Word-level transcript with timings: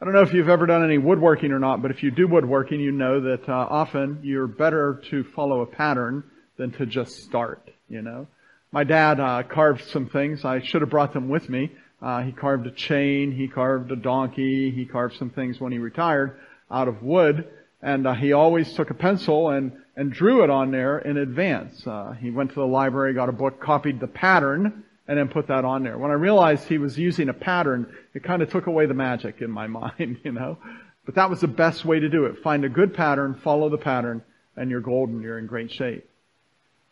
I 0.00 0.06
don't 0.06 0.14
know 0.14 0.22
if 0.22 0.32
you've 0.32 0.48
ever 0.48 0.64
done 0.64 0.82
any 0.82 0.96
woodworking 0.96 1.52
or 1.52 1.58
not, 1.58 1.82
but 1.82 1.90
if 1.90 2.02
you 2.02 2.10
do 2.10 2.26
woodworking, 2.26 2.80
you 2.80 2.90
know 2.90 3.20
that 3.20 3.46
uh, 3.46 3.52
often 3.52 4.20
you're 4.22 4.46
better 4.46 5.02
to 5.10 5.24
follow 5.36 5.60
a 5.60 5.66
pattern 5.66 6.24
than 6.56 6.70
to 6.72 6.86
just 6.86 7.22
start, 7.24 7.70
you 7.86 8.00
know. 8.00 8.26
My 8.72 8.82
dad 8.82 9.20
uh, 9.20 9.42
carved 9.42 9.84
some 9.90 10.08
things. 10.08 10.42
I 10.42 10.62
should 10.62 10.80
have 10.80 10.88
brought 10.88 11.12
them 11.12 11.28
with 11.28 11.50
me. 11.50 11.72
Uh, 12.00 12.22
he 12.22 12.32
carved 12.32 12.66
a 12.66 12.70
chain, 12.70 13.30
he 13.30 13.46
carved 13.46 13.92
a 13.92 13.96
donkey, 13.96 14.70
he 14.70 14.86
carved 14.86 15.16
some 15.16 15.28
things 15.28 15.60
when 15.60 15.70
he 15.70 15.76
retired 15.76 16.40
out 16.70 16.88
of 16.88 17.02
wood, 17.02 17.50
and 17.82 18.06
uh, 18.06 18.14
he 18.14 18.32
always 18.32 18.72
took 18.72 18.88
a 18.88 18.94
pencil 18.94 19.50
and, 19.50 19.70
and 19.96 20.10
drew 20.10 20.42
it 20.42 20.48
on 20.48 20.70
there 20.70 21.00
in 21.00 21.18
advance. 21.18 21.86
Uh, 21.86 22.14
he 22.18 22.30
went 22.30 22.48
to 22.48 22.56
the 22.56 22.66
library, 22.66 23.12
got 23.12 23.28
a 23.28 23.32
book, 23.32 23.60
copied 23.60 24.00
the 24.00 24.06
pattern, 24.06 24.82
and 25.10 25.18
then 25.18 25.26
put 25.26 25.48
that 25.48 25.64
on 25.64 25.82
there. 25.82 25.98
When 25.98 26.12
I 26.12 26.14
realized 26.14 26.68
he 26.68 26.78
was 26.78 26.96
using 26.96 27.28
a 27.28 27.34
pattern, 27.34 27.92
it 28.14 28.22
kind 28.22 28.42
of 28.42 28.48
took 28.48 28.68
away 28.68 28.86
the 28.86 28.94
magic 28.94 29.42
in 29.42 29.50
my 29.50 29.66
mind, 29.80 30.18
you 30.22 30.30
know. 30.30 30.56
But 31.04 31.16
that 31.16 31.28
was 31.28 31.40
the 31.40 31.48
best 31.48 31.84
way 31.84 31.98
to 31.98 32.08
do 32.08 32.26
it. 32.26 32.38
Find 32.44 32.64
a 32.64 32.68
good 32.68 32.94
pattern, 32.94 33.34
follow 33.42 33.68
the 33.68 33.76
pattern, 33.76 34.22
and 34.56 34.70
you're 34.70 34.80
golden. 34.80 35.20
You're 35.20 35.40
in 35.40 35.48
great 35.48 35.72
shape. 35.72 36.08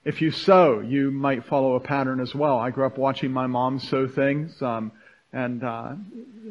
If 0.05 0.21
you 0.21 0.33
sew, 0.33 0.81
you 0.81 1.13
might 1.13 1.45
follow 1.45 1.77
a 1.77 1.81
pattern 1.81 2.19
as 2.19 2.35
well. 2.35 2.59
I 2.59 2.71
grew 2.71 2.87
up 2.87 2.99
watching 2.99 3.31
my 3.31 3.47
mom 3.47 3.79
sew 3.79 4.09
things, 4.09 4.61
um, 4.63 4.91
and 5.33 5.63
uh, 5.63 5.93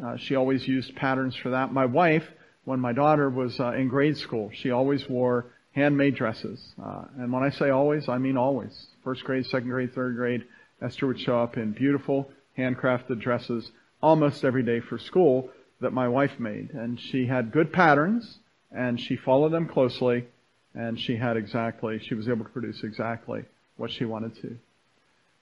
uh, 0.06 0.16
she 0.16 0.38
always 0.38 0.66
used 0.66 0.96
patterns 0.96 1.36
for 1.36 1.50
that. 1.50 1.74
My 1.74 1.86
wife, 1.86 2.24
when 2.64 2.80
my 2.80 2.94
daughter 2.94 3.30
was 3.30 3.60
uh, 3.60 3.74
in 3.74 3.90
grade 3.90 4.16
school, 4.16 4.52
she 4.54 4.72
always 4.72 5.10
wore 5.10 5.48
handmade 5.74 6.16
dresses. 6.16 6.66
Uh, 6.82 7.04
and 7.18 7.30
when 7.34 7.44
I 7.44 7.50
say 7.50 7.72
always, 7.72 8.08
I 8.08 8.20
mean 8.20 8.38
always. 8.38 8.88
First 9.04 9.26
grade, 9.26 9.46
second 9.48 9.70
grade, 9.70 9.94
third 9.94 10.16
grade, 10.16 10.46
Esther 10.82 11.08
would 11.08 11.20
show 11.20 11.40
up 11.40 11.58
in 11.58 11.72
beautiful 11.72 12.30
handcrafted 12.58 13.20
dresses 13.20 13.72
almost 14.02 14.44
every 14.44 14.64
day 14.64 14.80
for 14.80 14.98
school 14.98 15.50
that 15.82 15.94
my 15.94 16.08
wife 16.08 16.40
made. 16.40 16.72
And 16.72 17.00
she 17.00 17.28
had 17.28 17.52
good 17.52 17.72
patterns 17.72 18.40
and 18.72 19.00
she 19.00 19.16
followed 19.16 19.52
them 19.52 19.68
closely 19.68 20.26
and 20.74 21.00
she 21.00 21.16
had 21.16 21.38
exactly, 21.38 22.00
she 22.00 22.14
was 22.14 22.28
able 22.28 22.46
to 22.46 22.52
produce 22.52 22.84
exactly 22.84 23.44
what 23.78 23.92
she 23.92 24.06
wanted 24.06 24.36
to. 24.42 24.58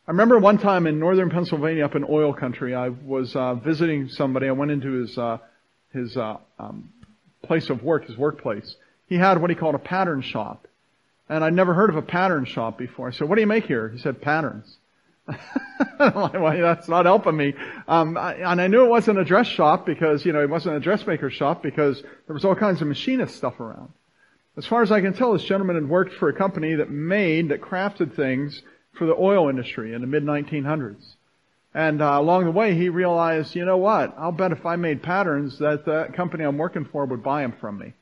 I 0.08 0.12
remember 0.12 0.38
one 0.38 0.60
time 0.60 0.88
in 0.88 1.00
northern 1.00 1.30
Pennsylvania 1.30 1.84
up 1.84 1.96
in 1.96 2.06
oil 2.08 2.34
country, 2.34 2.76
I 2.76 2.90
was 2.90 3.36
uh, 3.36 3.56
visiting 3.56 4.08
somebody. 4.08 4.48
I 4.48 4.52
went 4.52 4.72
into 4.72 4.92
his, 4.92 5.18
uh, 5.18 5.40
his 5.94 6.16
uh, 6.16 6.38
um, 6.60 6.90
place 7.42 7.70
of 7.70 7.84
work, 7.84 8.06
his 8.06 8.18
workplace. 8.18 8.76
He 9.08 9.16
had 9.16 9.42
what 9.42 9.50
he 9.50 9.56
called 9.56 9.76
a 9.76 9.80
pattern 9.80 10.22
shop. 10.22 10.68
And 11.28 11.44
I'd 11.44 11.54
never 11.54 11.74
heard 11.74 11.90
of 11.90 11.96
a 11.96 12.04
pattern 12.04 12.46
shop 12.46 12.78
before. 12.78 13.08
I 13.08 13.12
said, 13.12 13.28
what 13.28 13.36
do 13.36 13.42
you 13.42 13.48
make 13.48 13.66
here? 13.66 13.90
He 13.90 13.98
said, 13.98 14.22
patterns. 14.22 14.78
well, 16.00 16.32
that's 16.62 16.88
not 16.88 17.06
helping 17.06 17.36
me. 17.36 17.54
Um, 17.88 18.18
I, 18.18 18.36
and 18.36 18.62
I 18.62 18.68
knew 18.68 18.86
it 18.86 18.90
wasn't 18.90 19.20
a 19.20 19.26
dress 19.26 19.48
shop 19.48 19.86
because, 19.86 20.26
you 20.26 20.34
know, 20.34 20.42
it 20.42 20.50
wasn't 20.50 20.76
a 20.76 20.80
dressmaker 20.80 21.30
shop 21.30 21.64
because 21.64 22.02
there 22.02 22.34
was 22.34 22.46
all 22.46 22.56
kinds 22.56 22.82
of 22.82 22.88
machinist 22.88 23.36
stuff 23.36 23.60
around. 23.60 23.92
As 24.58 24.66
far 24.66 24.82
as 24.84 24.92
I 24.92 25.02
can 25.02 25.14
tell, 25.14 25.34
this 25.34 25.44
gentleman 25.44 25.76
had 25.76 25.90
worked 25.90 26.14
for 26.14 26.30
a 26.30 26.34
company 26.34 26.76
that 26.76 26.90
made, 26.90 27.50
that 27.50 27.62
crafted 27.62 28.16
things 28.16 28.62
for 28.94 29.06
the 29.06 29.16
oil 29.16 29.50
industry 29.50 29.94
in 29.94 30.02
the 30.02 30.08
mid 30.08 30.24
1900s. 30.24 31.16
And 31.74 32.02
uh, 32.02 32.18
along 32.18 32.46
the 32.46 32.52
way, 32.52 32.74
he 32.74 32.88
realized, 32.88 33.54
you 33.54 33.66
know 33.66 33.78
what? 33.78 34.16
I'll 34.18 34.32
bet 34.32 34.54
if 34.54 34.66
I 34.66 34.78
made 34.78 35.04
patterns 35.04 35.60
that 35.60 35.84
the 35.84 36.08
company 36.16 36.46
I'm 36.46 36.58
working 36.58 36.86
for 36.86 37.06
would 37.06 37.22
buy 37.22 37.42
them 37.42 37.54
from 37.60 37.78
me. 37.78 37.94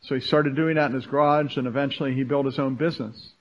So 0.00 0.14
he 0.14 0.22
started 0.22 0.56
doing 0.56 0.76
that 0.76 0.90
in 0.90 0.94
his 0.94 1.06
garage, 1.06 1.58
and 1.58 1.66
eventually 1.66 2.14
he 2.14 2.22
built 2.22 2.46
his 2.46 2.58
own 2.58 2.76
business. 2.76 3.32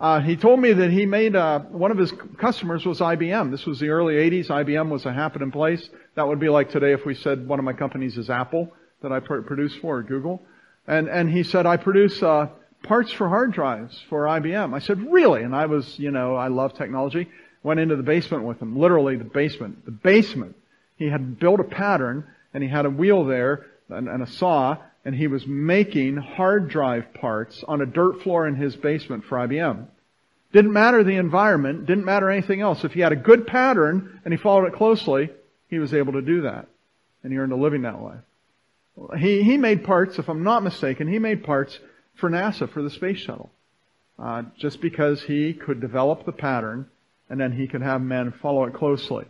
Uh, 0.00 0.20
he 0.20 0.36
told 0.36 0.60
me 0.60 0.72
that 0.72 0.90
he 0.92 1.06
made 1.06 1.34
uh, 1.34 1.58
one 1.58 1.90
of 1.90 1.98
his 1.98 2.12
customers 2.38 2.86
was 2.86 3.00
IBM. 3.00 3.50
This 3.50 3.66
was 3.66 3.80
the 3.80 3.88
early 3.88 4.14
'80s. 4.14 4.46
IBM 4.46 4.90
was 4.90 5.04
a 5.06 5.12
happening 5.12 5.50
place. 5.50 5.88
That 6.14 6.28
would 6.28 6.38
be 6.38 6.48
like 6.48 6.70
today 6.70 6.92
if 6.92 7.04
we 7.04 7.14
said 7.14 7.48
one 7.48 7.58
of 7.58 7.64
my 7.64 7.72
companies 7.72 8.16
is 8.16 8.30
Apple 8.30 8.72
that 9.02 9.10
I 9.10 9.18
produce 9.18 9.74
for 9.76 10.02
Google. 10.02 10.40
And 10.86 11.08
and 11.08 11.28
he 11.28 11.42
said 11.42 11.66
I 11.66 11.78
produce 11.78 12.22
uh, 12.22 12.48
parts 12.84 13.10
for 13.10 13.28
hard 13.28 13.52
drives 13.52 14.00
for 14.08 14.24
IBM. 14.24 14.72
I 14.72 14.78
said 14.78 15.00
really, 15.10 15.42
and 15.42 15.54
I 15.54 15.66
was 15.66 15.98
you 15.98 16.12
know 16.12 16.36
I 16.36 16.46
love 16.46 16.74
technology. 16.74 17.28
Went 17.64 17.80
into 17.80 17.96
the 17.96 18.04
basement 18.04 18.44
with 18.44 18.62
him, 18.62 18.78
literally 18.78 19.16
the 19.16 19.24
basement. 19.24 19.84
The 19.84 19.90
basement. 19.90 20.54
He 20.96 21.08
had 21.08 21.40
built 21.40 21.58
a 21.58 21.64
pattern 21.64 22.24
and 22.54 22.62
he 22.62 22.68
had 22.68 22.86
a 22.86 22.90
wheel 22.90 23.24
there 23.24 23.66
and, 23.88 24.08
and 24.08 24.22
a 24.22 24.26
saw 24.26 24.76
and 25.08 25.16
he 25.16 25.26
was 25.26 25.46
making 25.46 26.18
hard 26.18 26.68
drive 26.68 27.14
parts 27.14 27.64
on 27.66 27.80
a 27.80 27.86
dirt 27.86 28.22
floor 28.22 28.46
in 28.46 28.54
his 28.54 28.76
basement 28.76 29.24
for 29.24 29.38
IBM. 29.38 29.86
Didn't 30.52 30.74
matter 30.74 31.02
the 31.02 31.16
environment, 31.16 31.86
didn't 31.86 32.04
matter 32.04 32.28
anything 32.28 32.60
else. 32.60 32.84
If 32.84 32.92
he 32.92 33.00
had 33.00 33.12
a 33.12 33.16
good 33.16 33.46
pattern 33.46 34.20
and 34.22 34.34
he 34.34 34.38
followed 34.38 34.66
it 34.66 34.74
closely, 34.74 35.30
he 35.68 35.78
was 35.78 35.94
able 35.94 36.12
to 36.12 36.20
do 36.20 36.42
that. 36.42 36.68
And 37.24 37.32
he 37.32 37.38
earned 37.38 37.52
a 37.52 37.56
living 37.56 37.82
that 37.82 38.02
way. 38.02 38.16
He, 39.16 39.42
he 39.42 39.56
made 39.56 39.82
parts, 39.82 40.18
if 40.18 40.28
I'm 40.28 40.44
not 40.44 40.62
mistaken, 40.62 41.08
he 41.08 41.18
made 41.18 41.42
parts 41.42 41.78
for 42.16 42.28
NASA, 42.28 42.68
for 42.68 42.82
the 42.82 42.90
space 42.90 43.16
shuttle. 43.16 43.50
Uh, 44.18 44.42
just 44.58 44.82
because 44.82 45.22
he 45.22 45.54
could 45.54 45.80
develop 45.80 46.26
the 46.26 46.32
pattern 46.32 46.84
and 47.30 47.40
then 47.40 47.52
he 47.52 47.66
could 47.66 47.80
have 47.80 48.02
men 48.02 48.30
follow 48.42 48.64
it 48.64 48.74
closely. 48.74 49.24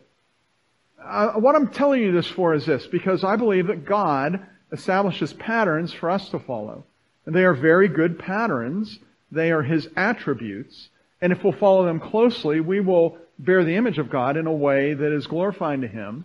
Uh, 1.00 1.34
what 1.34 1.54
I'm 1.54 1.68
telling 1.68 2.02
you 2.02 2.10
this 2.10 2.26
for 2.26 2.52
is 2.52 2.66
this, 2.66 2.84
because 2.88 3.22
I 3.22 3.36
believe 3.36 3.68
that 3.68 3.84
God 3.84 4.44
establishes 4.72 5.32
patterns 5.32 5.92
for 5.92 6.10
us 6.10 6.28
to 6.30 6.38
follow. 6.38 6.84
And 7.26 7.34
they 7.34 7.44
are 7.44 7.54
very 7.54 7.88
good 7.88 8.18
patterns. 8.18 8.98
They 9.30 9.50
are 9.50 9.62
His 9.62 9.88
attributes. 9.96 10.88
And 11.20 11.32
if 11.32 11.42
we'll 11.42 11.52
follow 11.52 11.84
them 11.84 12.00
closely, 12.00 12.60
we 12.60 12.80
will 12.80 13.18
bear 13.38 13.64
the 13.64 13.76
image 13.76 13.98
of 13.98 14.10
God 14.10 14.36
in 14.36 14.46
a 14.46 14.52
way 14.52 14.94
that 14.94 15.12
is 15.12 15.26
glorifying 15.26 15.80
to 15.82 15.88
Him 15.88 16.24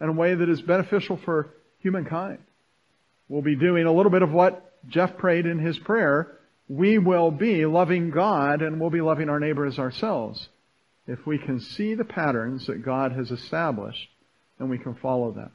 and 0.00 0.10
a 0.10 0.12
way 0.12 0.34
that 0.34 0.48
is 0.48 0.62
beneficial 0.62 1.16
for 1.16 1.48
humankind. 1.80 2.38
We'll 3.28 3.42
be 3.42 3.56
doing 3.56 3.86
a 3.86 3.92
little 3.92 4.10
bit 4.10 4.22
of 4.22 4.32
what 4.32 4.72
Jeff 4.88 5.16
prayed 5.16 5.46
in 5.46 5.58
his 5.58 5.78
prayer. 5.78 6.38
We 6.68 6.98
will 6.98 7.30
be 7.30 7.66
loving 7.66 8.10
God 8.10 8.62
and 8.62 8.80
we'll 8.80 8.90
be 8.90 9.00
loving 9.00 9.28
our 9.28 9.40
neighbor 9.40 9.66
as 9.66 9.78
ourselves 9.78 10.48
if 11.06 11.26
we 11.26 11.38
can 11.38 11.60
see 11.60 11.94
the 11.94 12.04
patterns 12.04 12.66
that 12.66 12.84
God 12.84 13.12
has 13.12 13.30
established 13.30 14.08
and 14.58 14.68
we 14.68 14.78
can 14.78 14.94
follow 14.94 15.30
them. 15.32 15.50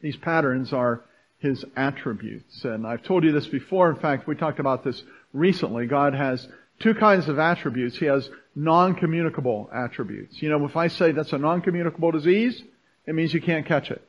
These 0.00 0.16
patterns 0.16 0.72
are 0.72 1.02
his 1.40 1.64
attributes. 1.76 2.64
And 2.64 2.86
I've 2.86 3.02
told 3.02 3.24
you 3.24 3.32
this 3.32 3.46
before. 3.46 3.90
In 3.90 3.96
fact, 3.96 4.28
we 4.28 4.36
talked 4.36 4.60
about 4.60 4.84
this 4.84 5.02
recently. 5.32 5.86
God 5.86 6.14
has 6.14 6.46
two 6.78 6.94
kinds 6.94 7.28
of 7.28 7.38
attributes. 7.38 7.96
He 7.96 8.06
has 8.06 8.28
non-communicable 8.54 9.70
attributes. 9.72 10.40
You 10.42 10.50
know, 10.50 10.64
if 10.66 10.76
I 10.76 10.88
say 10.88 11.12
that's 11.12 11.32
a 11.32 11.38
non-communicable 11.38 12.12
disease, 12.12 12.62
it 13.06 13.14
means 13.14 13.32
you 13.32 13.40
can't 13.40 13.66
catch 13.66 13.90
it. 13.90 14.02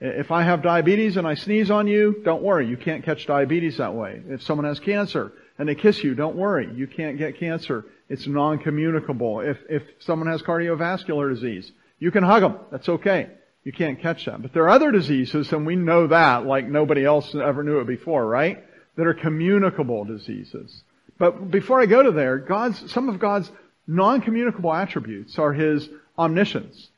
If 0.00 0.30
I 0.30 0.42
have 0.44 0.62
diabetes 0.62 1.16
and 1.16 1.26
I 1.26 1.34
sneeze 1.34 1.70
on 1.70 1.88
you, 1.88 2.20
don't 2.24 2.42
worry, 2.42 2.68
you 2.68 2.76
can't 2.76 3.04
catch 3.04 3.26
diabetes 3.26 3.78
that 3.78 3.94
way. 3.94 4.22
If 4.28 4.42
someone 4.42 4.66
has 4.66 4.78
cancer 4.78 5.32
and 5.58 5.68
they 5.68 5.74
kiss 5.74 6.04
you, 6.04 6.14
don't 6.14 6.36
worry, 6.36 6.72
you 6.72 6.86
can't 6.86 7.18
get 7.18 7.38
cancer. 7.40 7.84
It's 8.08 8.26
non-communicable. 8.26 9.40
If, 9.40 9.58
if 9.68 9.82
someone 9.98 10.28
has 10.28 10.40
cardiovascular 10.42 11.34
disease, 11.34 11.72
you 11.98 12.12
can 12.12 12.22
hug 12.22 12.42
them. 12.42 12.58
That's 12.70 12.88
okay. 12.88 13.30
You 13.64 13.72
can't 13.72 14.00
catch 14.00 14.24
that. 14.24 14.40
But 14.40 14.52
there 14.52 14.64
are 14.64 14.70
other 14.70 14.90
diseases, 14.90 15.52
and 15.52 15.66
we 15.66 15.76
know 15.76 16.06
that 16.06 16.46
like 16.46 16.66
nobody 16.66 17.04
else 17.04 17.34
ever 17.34 17.62
knew 17.62 17.80
it 17.80 17.86
before, 17.86 18.26
right? 18.26 18.64
That 18.96 19.06
are 19.06 19.14
communicable 19.14 20.04
diseases. 20.04 20.82
But 21.18 21.50
before 21.50 21.80
I 21.80 21.86
go 21.86 22.02
to 22.02 22.12
there, 22.12 22.38
God's, 22.38 22.90
some 22.92 23.08
of 23.08 23.18
God's 23.18 23.50
non-communicable 23.86 24.72
attributes 24.72 25.38
are 25.38 25.52
His 25.52 25.88
omniscience. 26.16 26.88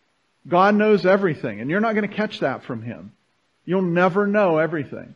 God 0.47 0.75
knows 0.75 1.05
everything, 1.07 1.61
and 1.61 1.71
you're 1.71 1.81
not 1.81 1.95
going 1.95 2.09
to 2.09 2.15
catch 2.15 2.41
that 2.41 2.65
from 2.65 2.83
Him. 2.83 3.13
You'll 3.65 3.83
never 3.83 4.27
know 4.27 4.59
everything. 4.59 5.15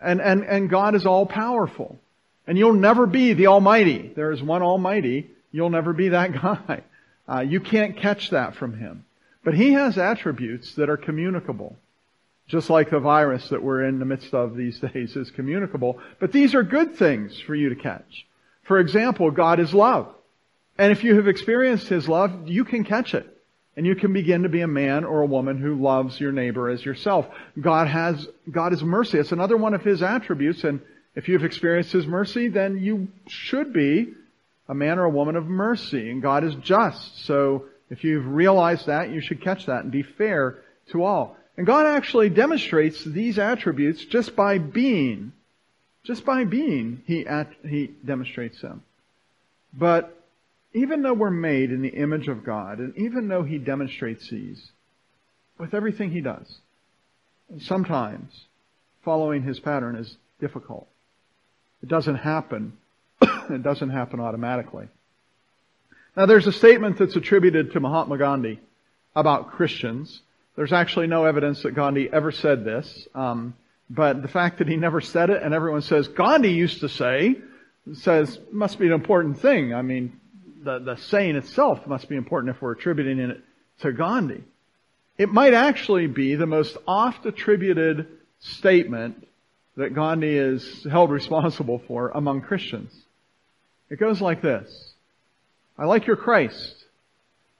And, 0.00 0.20
and, 0.20 0.44
and 0.44 0.70
God 0.70 0.94
is 0.94 1.06
all 1.06 1.26
powerful. 1.26 1.98
And 2.46 2.56
you'll 2.58 2.72
never 2.72 3.06
be 3.06 3.34
the 3.34 3.48
Almighty. 3.48 4.12
There 4.14 4.32
is 4.32 4.42
one 4.42 4.62
Almighty. 4.62 5.30
You'll 5.52 5.70
never 5.70 5.92
be 5.92 6.10
that 6.10 6.32
guy. 6.42 6.82
Uh, 7.28 7.40
you 7.40 7.60
can't 7.60 7.96
catch 7.96 8.30
that 8.30 8.56
from 8.56 8.76
Him. 8.76 9.04
But 9.44 9.54
he 9.54 9.72
has 9.72 9.96
attributes 9.96 10.74
that 10.74 10.90
are 10.90 10.96
communicable. 10.96 11.76
Just 12.46 12.68
like 12.68 12.90
the 12.90 12.98
virus 12.98 13.48
that 13.50 13.62
we're 13.62 13.84
in 13.84 14.00
the 14.00 14.04
midst 14.04 14.34
of 14.34 14.56
these 14.56 14.78
days 14.92 15.16
is 15.16 15.30
communicable. 15.30 15.98
But 16.18 16.32
these 16.32 16.54
are 16.54 16.62
good 16.62 16.96
things 16.96 17.38
for 17.40 17.54
you 17.54 17.68
to 17.68 17.76
catch. 17.76 18.26
For 18.64 18.78
example, 18.78 19.30
God 19.30 19.60
is 19.60 19.72
love. 19.72 20.12
And 20.76 20.92
if 20.92 21.04
you 21.04 21.14
have 21.16 21.28
experienced 21.28 21.88
His 21.88 22.08
love, 22.08 22.48
you 22.48 22.64
can 22.64 22.84
catch 22.84 23.14
it. 23.14 23.26
And 23.76 23.86
you 23.86 23.94
can 23.94 24.12
begin 24.12 24.42
to 24.42 24.48
be 24.48 24.62
a 24.62 24.66
man 24.66 25.04
or 25.04 25.22
a 25.22 25.26
woman 25.26 25.58
who 25.58 25.80
loves 25.80 26.20
your 26.20 26.32
neighbor 26.32 26.68
as 26.68 26.84
yourself. 26.84 27.26
God 27.58 27.86
has, 27.86 28.26
God 28.50 28.72
is 28.72 28.82
mercy. 28.82 29.18
It's 29.18 29.32
another 29.32 29.56
one 29.56 29.74
of 29.74 29.82
His 29.82 30.02
attributes. 30.02 30.64
And 30.64 30.80
if 31.14 31.28
you've 31.28 31.44
experienced 31.44 31.92
His 31.92 32.06
mercy, 32.06 32.48
then 32.48 32.78
you 32.78 33.08
should 33.28 33.72
be 33.72 34.12
a 34.68 34.74
man 34.74 34.98
or 34.98 35.04
a 35.04 35.10
woman 35.10 35.36
of 35.36 35.46
mercy. 35.46 36.10
And 36.10 36.20
God 36.20 36.44
is 36.44 36.54
just. 36.56 37.24
So 37.24 37.66
if 37.90 38.04
you've 38.04 38.26
realized 38.26 38.86
that, 38.86 39.10
you 39.10 39.20
should 39.20 39.42
catch 39.42 39.66
that 39.66 39.82
and 39.82 39.90
be 39.90 40.02
fair 40.02 40.58
to 40.92 41.04
all. 41.04 41.36
And 41.56 41.66
God 41.66 41.86
actually 41.86 42.30
demonstrates 42.30 43.04
these 43.04 43.38
attributes 43.38 44.04
just 44.04 44.34
by 44.34 44.58
being. 44.58 45.32
Just 46.04 46.24
by 46.24 46.44
being, 46.44 47.02
He, 47.06 47.26
at, 47.26 47.52
he 47.68 47.88
demonstrates 48.04 48.60
them. 48.62 48.82
But 49.72 50.16
even 50.72 51.02
though 51.02 51.12
we're 51.12 51.30
made 51.30 51.72
in 51.72 51.82
the 51.82 51.88
image 51.88 52.28
of 52.28 52.44
God, 52.44 52.78
and 52.78 52.96
even 52.96 53.28
though 53.28 53.42
He 53.42 53.58
demonstrates 53.58 54.30
these, 54.30 54.70
with 55.58 55.74
everything 55.74 56.10
He 56.10 56.20
does, 56.20 56.60
sometimes 57.58 58.46
following 59.04 59.42
his 59.42 59.60
pattern 59.60 59.96
is 59.96 60.16
difficult. 60.40 60.86
It 61.82 61.88
doesn't 61.88 62.16
happen. 62.16 62.74
it 63.22 63.62
doesn't 63.62 63.90
happen 63.90 64.20
automatically. 64.20 64.88
Now 66.16 66.26
there's 66.26 66.46
a 66.46 66.52
statement 66.52 66.98
that's 66.98 67.16
attributed 67.16 67.72
to 67.72 67.80
Mahatma 67.80 68.18
Gandhi 68.18 68.60
about 69.14 69.52
Christians. 69.52 70.22
There's 70.56 70.72
actually 70.72 71.06
no 71.06 71.24
evidence 71.24 71.62
that 71.62 71.74
Gandhi 71.74 72.08
ever 72.12 72.32
said 72.32 72.64
this, 72.64 73.08
um, 73.14 73.54
but 73.88 74.22
the 74.22 74.28
fact 74.28 74.58
that 74.58 74.68
he 74.68 74.76
never 74.76 75.00
said 75.00 75.30
it 75.30 75.42
and 75.42 75.54
everyone 75.54 75.82
says 75.82 76.08
Gandhi 76.08 76.52
used 76.52 76.80
to 76.80 76.88
say, 76.88 77.36
says 77.94 78.38
must 78.52 78.78
be 78.78 78.86
an 78.86 78.92
important 78.92 79.40
thing. 79.40 79.74
I 79.74 79.82
mean, 79.82 80.20
the, 80.62 80.78
the 80.78 80.96
saying 80.96 81.36
itself 81.36 81.86
must 81.86 82.08
be 82.08 82.16
important 82.16 82.54
if 82.54 82.60
we're 82.60 82.72
attributing 82.72 83.18
it 83.18 83.40
to 83.80 83.92
Gandhi. 83.92 84.44
It 85.16 85.28
might 85.28 85.54
actually 85.54 86.06
be 86.06 86.34
the 86.34 86.46
most 86.46 86.76
oft 86.86 87.26
attributed 87.26 88.06
statement 88.40 89.26
that 89.76 89.94
Gandhi 89.94 90.36
is 90.36 90.86
held 90.90 91.10
responsible 91.10 91.82
for 91.86 92.08
among 92.10 92.42
Christians. 92.42 92.92
It 93.88 93.98
goes 93.98 94.20
like 94.20 94.42
this. 94.42 94.89
I 95.80 95.86
like 95.86 96.06
your 96.06 96.16
Christ. 96.16 96.84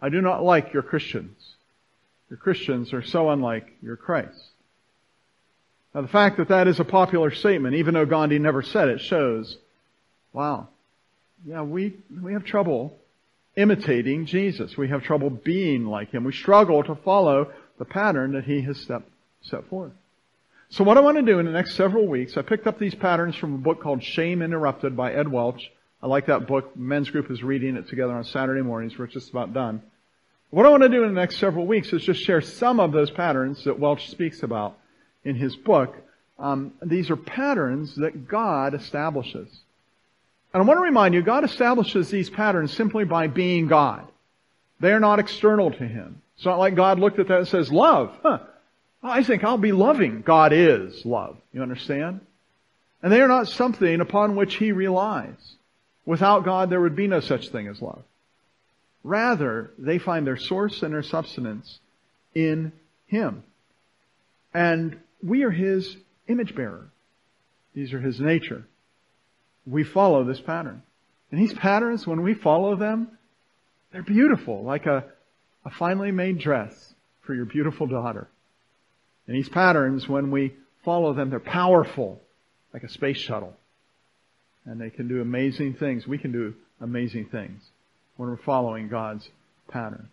I 0.02 0.10
do 0.10 0.20
not 0.20 0.44
like 0.44 0.74
your 0.74 0.82
Christians. 0.82 1.54
Your 2.28 2.36
Christians 2.36 2.92
are 2.92 3.02
so 3.02 3.30
unlike 3.30 3.72
your 3.82 3.96
Christ. 3.96 4.38
Now 5.94 6.02
the 6.02 6.08
fact 6.08 6.36
that 6.36 6.48
that 6.48 6.68
is 6.68 6.78
a 6.78 6.84
popular 6.84 7.30
statement, 7.30 7.76
even 7.76 7.94
though 7.94 8.04
Gandhi 8.04 8.38
never 8.38 8.60
said 8.60 8.90
it, 8.90 9.00
shows, 9.00 9.56
wow, 10.34 10.68
yeah, 11.46 11.62
we, 11.62 11.94
we 12.22 12.34
have 12.34 12.44
trouble 12.44 12.98
imitating 13.56 14.26
Jesus. 14.26 14.76
We 14.76 14.88
have 14.88 15.02
trouble 15.02 15.30
being 15.30 15.86
like 15.86 16.10
Him. 16.10 16.24
We 16.24 16.32
struggle 16.32 16.84
to 16.84 16.94
follow 16.96 17.50
the 17.78 17.86
pattern 17.86 18.32
that 18.32 18.44
He 18.44 18.60
has 18.62 18.78
set, 18.80 19.00
set 19.40 19.66
forth. 19.68 19.92
So 20.68 20.84
what 20.84 20.98
I 20.98 21.00
want 21.00 21.16
to 21.16 21.22
do 21.22 21.38
in 21.38 21.46
the 21.46 21.52
next 21.52 21.74
several 21.74 22.06
weeks, 22.06 22.36
I 22.36 22.42
picked 22.42 22.66
up 22.66 22.78
these 22.78 22.94
patterns 22.94 23.34
from 23.34 23.54
a 23.54 23.58
book 23.58 23.82
called 23.82 24.04
Shame 24.04 24.42
Interrupted 24.42 24.94
by 24.94 25.14
Ed 25.14 25.26
Welch. 25.26 25.72
I 26.02 26.06
like 26.06 26.26
that 26.26 26.46
book. 26.46 26.76
Men's 26.76 27.10
group 27.10 27.30
is 27.30 27.42
reading 27.42 27.76
it 27.76 27.88
together 27.88 28.12
on 28.12 28.24
Saturday 28.24 28.62
mornings. 28.62 28.98
We're 28.98 29.06
just 29.06 29.30
about 29.30 29.52
done. 29.52 29.82
What 30.50 30.66
I 30.66 30.70
want 30.70 30.82
to 30.82 30.88
do 30.88 31.04
in 31.04 31.14
the 31.14 31.20
next 31.20 31.36
several 31.36 31.66
weeks 31.66 31.92
is 31.92 32.02
just 32.02 32.22
share 32.22 32.40
some 32.40 32.80
of 32.80 32.92
those 32.92 33.10
patterns 33.10 33.64
that 33.64 33.78
Welch 33.78 34.08
speaks 34.10 34.42
about 34.42 34.76
in 35.24 35.36
his 35.36 35.54
book. 35.54 35.94
Um, 36.38 36.72
these 36.82 37.10
are 37.10 37.16
patterns 37.16 37.94
that 37.96 38.26
God 38.26 38.74
establishes. 38.74 39.48
And 40.52 40.62
I 40.62 40.66
want 40.66 40.78
to 40.78 40.82
remind 40.82 41.14
you, 41.14 41.22
God 41.22 41.44
establishes 41.44 42.10
these 42.10 42.30
patterns 42.30 42.72
simply 42.72 43.04
by 43.04 43.28
being 43.28 43.68
God. 43.68 44.08
They 44.80 44.92
are 44.92 45.00
not 45.00 45.20
external 45.20 45.70
to 45.70 45.86
Him. 45.86 46.22
It's 46.36 46.44
not 46.44 46.58
like 46.58 46.74
God 46.74 46.98
looked 46.98 47.18
at 47.18 47.28
that 47.28 47.38
and 47.38 47.48
says, 47.48 47.70
love. 47.70 48.16
Huh. 48.22 48.38
I 49.02 49.22
think 49.22 49.44
I'll 49.44 49.58
be 49.58 49.72
loving. 49.72 50.22
God 50.22 50.52
is 50.52 51.04
love. 51.04 51.36
You 51.52 51.62
understand? 51.62 52.20
And 53.02 53.12
they 53.12 53.20
are 53.20 53.28
not 53.28 53.48
something 53.48 54.00
upon 54.00 54.36
which 54.36 54.56
He 54.56 54.72
relies. 54.72 55.56
Without 56.10 56.44
God, 56.44 56.70
there 56.70 56.80
would 56.80 56.96
be 56.96 57.06
no 57.06 57.20
such 57.20 57.50
thing 57.50 57.68
as 57.68 57.80
love. 57.80 58.02
Rather, 59.04 59.70
they 59.78 59.98
find 59.98 60.26
their 60.26 60.36
source 60.36 60.82
and 60.82 60.92
their 60.92 61.04
substance 61.04 61.78
in 62.34 62.72
Him. 63.06 63.44
And 64.52 64.98
we 65.22 65.44
are 65.44 65.52
His 65.52 65.96
image 66.26 66.56
bearer. 66.56 66.88
These 67.74 67.92
are 67.92 68.00
His 68.00 68.18
nature. 68.18 68.66
We 69.64 69.84
follow 69.84 70.24
this 70.24 70.40
pattern. 70.40 70.82
And 71.30 71.40
these 71.40 71.54
patterns, 71.54 72.08
when 72.08 72.22
we 72.22 72.34
follow 72.34 72.74
them, 72.74 73.16
they're 73.92 74.02
beautiful, 74.02 74.64
like 74.64 74.86
a, 74.86 75.04
a 75.64 75.70
finely 75.70 76.10
made 76.10 76.40
dress 76.40 76.92
for 77.20 77.36
your 77.36 77.44
beautiful 77.44 77.86
daughter. 77.86 78.26
And 79.28 79.36
these 79.36 79.48
patterns, 79.48 80.08
when 80.08 80.32
we 80.32 80.54
follow 80.84 81.14
them, 81.14 81.30
they're 81.30 81.38
powerful, 81.38 82.20
like 82.74 82.82
a 82.82 82.88
space 82.88 83.18
shuttle. 83.18 83.54
And 84.66 84.80
they 84.80 84.90
can 84.90 85.08
do 85.08 85.20
amazing 85.20 85.74
things. 85.74 86.06
We 86.06 86.18
can 86.18 86.32
do 86.32 86.54
amazing 86.80 87.26
things 87.26 87.62
when 88.16 88.28
we're 88.28 88.36
following 88.36 88.88
God's 88.88 89.28
pattern. 89.68 90.08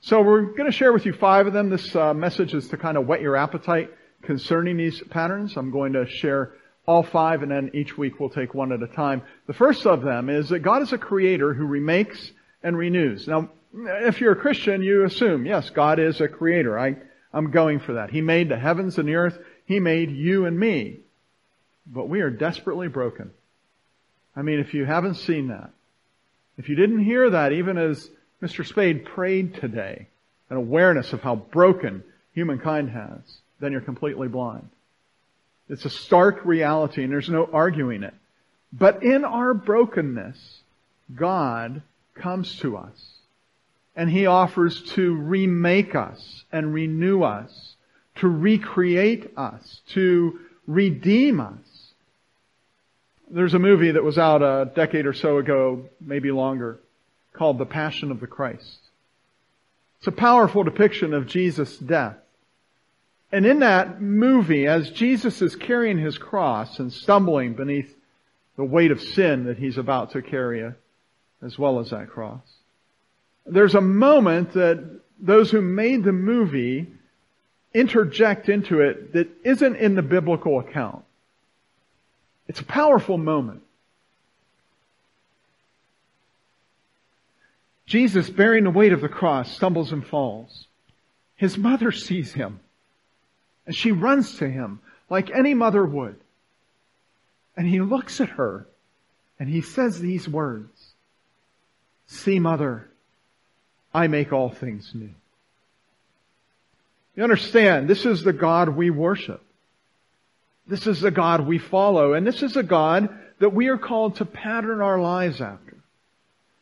So 0.00 0.20
we're 0.20 0.42
going 0.42 0.70
to 0.70 0.76
share 0.76 0.92
with 0.92 1.06
you 1.06 1.12
five 1.12 1.46
of 1.46 1.52
them. 1.52 1.70
This 1.70 1.94
uh, 1.94 2.12
message 2.12 2.54
is 2.54 2.68
to 2.68 2.76
kind 2.76 2.96
of 2.96 3.06
whet 3.06 3.20
your 3.20 3.36
appetite 3.36 3.90
concerning 4.22 4.76
these 4.76 5.02
patterns. 5.10 5.56
I'm 5.56 5.70
going 5.70 5.92
to 5.94 6.06
share 6.06 6.52
all 6.86 7.02
five 7.02 7.42
and 7.42 7.50
then 7.50 7.70
each 7.74 7.96
week 7.96 8.18
we'll 8.18 8.28
take 8.28 8.54
one 8.54 8.72
at 8.72 8.82
a 8.82 8.88
time. 8.88 9.22
The 9.46 9.52
first 9.52 9.86
of 9.86 10.02
them 10.02 10.28
is 10.28 10.48
that 10.48 10.60
God 10.60 10.82
is 10.82 10.92
a 10.92 10.98
creator 10.98 11.54
who 11.54 11.64
remakes 11.64 12.32
and 12.62 12.76
renews. 12.76 13.28
Now, 13.28 13.50
if 13.74 14.20
you're 14.20 14.32
a 14.32 14.36
Christian, 14.36 14.82
you 14.82 15.04
assume, 15.04 15.46
yes, 15.46 15.70
God 15.70 15.98
is 15.98 16.20
a 16.20 16.28
creator. 16.28 16.78
I, 16.78 16.96
I'm 17.32 17.50
going 17.50 17.80
for 17.80 17.94
that. 17.94 18.10
He 18.10 18.20
made 18.20 18.48
the 18.48 18.58
heavens 18.58 18.98
and 18.98 19.08
the 19.08 19.14
earth. 19.14 19.38
He 19.64 19.80
made 19.80 20.10
you 20.10 20.46
and 20.46 20.58
me. 20.58 21.00
But 21.86 22.08
we 22.08 22.20
are 22.20 22.30
desperately 22.30 22.88
broken. 22.88 23.30
I 24.34 24.42
mean, 24.42 24.60
if 24.60 24.74
you 24.74 24.84
haven't 24.84 25.14
seen 25.14 25.48
that, 25.48 25.70
if 26.56 26.68
you 26.68 26.76
didn't 26.76 27.04
hear 27.04 27.30
that, 27.30 27.52
even 27.52 27.78
as 27.78 28.08
Mr. 28.42 28.66
Spade 28.66 29.04
prayed 29.04 29.54
today, 29.54 30.06
an 30.50 30.56
awareness 30.56 31.12
of 31.12 31.20
how 31.20 31.36
broken 31.36 32.02
humankind 32.34 32.90
has, 32.90 33.20
then 33.60 33.72
you're 33.72 33.80
completely 33.80 34.28
blind. 34.28 34.68
It's 35.68 35.84
a 35.84 35.90
stark 35.90 36.44
reality 36.44 37.04
and 37.04 37.12
there's 37.12 37.30
no 37.30 37.48
arguing 37.52 38.02
it. 38.02 38.14
But 38.72 39.02
in 39.02 39.24
our 39.24 39.54
brokenness, 39.54 40.60
God 41.14 41.82
comes 42.14 42.56
to 42.56 42.76
us 42.76 43.12
and 43.94 44.10
He 44.10 44.26
offers 44.26 44.82
to 44.94 45.14
remake 45.14 45.94
us 45.94 46.44
and 46.50 46.74
renew 46.74 47.22
us, 47.22 47.76
to 48.16 48.28
recreate 48.28 49.32
us, 49.36 49.80
to 49.90 50.40
redeem 50.66 51.40
us. 51.40 51.71
There's 53.34 53.54
a 53.54 53.58
movie 53.58 53.92
that 53.92 54.04
was 54.04 54.18
out 54.18 54.42
a 54.42 54.70
decade 54.74 55.06
or 55.06 55.14
so 55.14 55.38
ago, 55.38 55.86
maybe 56.02 56.30
longer, 56.30 56.78
called 57.32 57.56
The 57.56 57.64
Passion 57.64 58.10
of 58.10 58.20
the 58.20 58.26
Christ. 58.26 58.78
It's 59.98 60.06
a 60.06 60.12
powerful 60.12 60.64
depiction 60.64 61.14
of 61.14 61.26
Jesus' 61.26 61.78
death. 61.78 62.16
And 63.32 63.46
in 63.46 63.60
that 63.60 64.02
movie, 64.02 64.66
as 64.66 64.90
Jesus 64.90 65.40
is 65.40 65.56
carrying 65.56 65.96
his 65.96 66.18
cross 66.18 66.78
and 66.78 66.92
stumbling 66.92 67.54
beneath 67.54 67.96
the 68.56 68.64
weight 68.64 68.90
of 68.90 69.00
sin 69.00 69.46
that 69.46 69.56
he's 69.56 69.78
about 69.78 70.10
to 70.10 70.20
carry, 70.20 70.62
uh, 70.62 70.72
as 71.40 71.58
well 71.58 71.80
as 71.80 71.88
that 71.88 72.10
cross, 72.10 72.42
there's 73.46 73.74
a 73.74 73.80
moment 73.80 74.52
that 74.52 75.00
those 75.18 75.50
who 75.50 75.62
made 75.62 76.04
the 76.04 76.12
movie 76.12 76.86
interject 77.72 78.50
into 78.50 78.82
it 78.82 79.14
that 79.14 79.28
isn't 79.42 79.76
in 79.76 79.94
the 79.94 80.02
biblical 80.02 80.60
account. 80.60 81.02
It's 82.48 82.60
a 82.60 82.64
powerful 82.64 83.18
moment. 83.18 83.62
Jesus, 87.86 88.30
bearing 88.30 88.64
the 88.64 88.70
weight 88.70 88.92
of 88.92 89.00
the 89.00 89.08
cross, 89.08 89.54
stumbles 89.54 89.92
and 89.92 90.06
falls. 90.06 90.66
His 91.36 91.58
mother 91.58 91.92
sees 91.92 92.32
him. 92.32 92.60
And 93.66 93.76
she 93.76 93.92
runs 93.92 94.36
to 94.38 94.48
him 94.48 94.80
like 95.10 95.30
any 95.30 95.54
mother 95.54 95.84
would. 95.84 96.16
And 97.56 97.68
he 97.68 97.80
looks 97.80 98.20
at 98.20 98.30
her 98.30 98.66
and 99.38 99.48
he 99.48 99.60
says 99.60 100.00
these 100.00 100.28
words. 100.28 100.94
See, 102.06 102.38
mother, 102.38 102.88
I 103.92 104.06
make 104.06 104.32
all 104.32 104.50
things 104.50 104.92
new. 104.94 105.10
You 107.14 107.24
understand, 107.24 107.88
this 107.88 108.06
is 108.06 108.22
the 108.22 108.32
God 108.32 108.70
we 108.70 108.90
worship. 108.90 109.42
This 110.66 110.86
is 110.86 111.00
the 111.00 111.10
God 111.10 111.46
we 111.46 111.58
follow. 111.58 112.14
And 112.14 112.26
this 112.26 112.42
is 112.42 112.56
a 112.56 112.62
God 112.62 113.08
that 113.40 113.52
we 113.52 113.68
are 113.68 113.78
called 113.78 114.16
to 114.16 114.24
pattern 114.24 114.80
our 114.80 115.00
lives 115.00 115.40
after. 115.40 115.76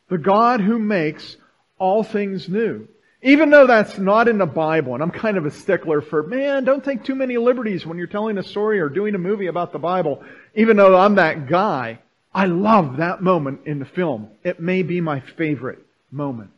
The 0.09 0.19
God 0.19 0.61
who 0.61 0.79
makes 0.79 1.37
all 1.79 2.03
things 2.03 2.49
new. 2.49 2.89
Even 3.23 3.51
though 3.51 3.67
that's 3.67 3.99
not 3.99 4.29
in 4.29 4.39
the 4.39 4.47
Bible, 4.47 4.95
and 4.95 5.03
I'm 5.03 5.11
kind 5.11 5.37
of 5.37 5.45
a 5.45 5.51
stickler 5.51 6.01
for, 6.01 6.23
man, 6.23 6.65
don't 6.65 6.83
take 6.83 7.05
too 7.05 7.15
many 7.15 7.37
liberties 7.37 7.85
when 7.85 7.99
you're 7.99 8.07
telling 8.07 8.39
a 8.39 8.43
story 8.43 8.81
or 8.81 8.89
doing 8.89 9.15
a 9.15 9.19
movie 9.19 9.47
about 9.47 9.73
the 9.73 9.79
Bible. 9.79 10.25
Even 10.55 10.79
though 10.79 10.97
I'm 10.97 11.17
that 11.17 11.47
guy, 11.47 11.99
I 12.35 12.47
love 12.47 12.97
that 12.97 13.23
moment 13.23 13.67
in 13.67 13.79
the 13.79 13.85
film. 13.85 14.31
It 14.43 14.59
may 14.59 14.83
be 14.83 15.03
my 15.03 15.21
favorite 15.21 15.85
moment. 16.11 16.51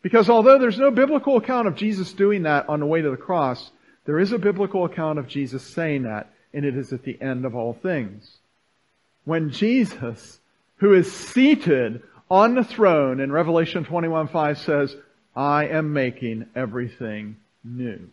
Because 0.00 0.30
although 0.30 0.58
there's 0.58 0.78
no 0.78 0.90
biblical 0.90 1.36
account 1.36 1.68
of 1.68 1.76
Jesus 1.76 2.12
doing 2.14 2.44
that 2.44 2.68
on 2.68 2.80
the 2.80 2.86
way 2.86 3.02
to 3.02 3.10
the 3.10 3.16
cross, 3.16 3.70
there 4.04 4.18
is 4.18 4.32
a 4.32 4.38
biblical 4.38 4.84
account 4.84 5.18
of 5.18 5.28
Jesus 5.28 5.62
saying 5.62 6.02
that, 6.02 6.32
and 6.52 6.64
it 6.64 6.76
is 6.76 6.92
at 6.92 7.04
the 7.04 7.20
end 7.20 7.44
of 7.44 7.54
all 7.54 7.72
things. 7.72 8.38
When 9.24 9.50
Jesus, 9.50 10.40
who 10.76 10.92
is 10.94 11.12
seated 11.12 12.02
on 12.30 12.54
the 12.54 12.64
throne 12.64 13.20
in 13.20 13.30
Revelation 13.30 13.84
21:5 13.84 14.56
says, 14.58 14.96
I 15.34 15.66
am 15.66 15.92
making 15.92 16.46
everything 16.54 17.36
new. 17.64 18.10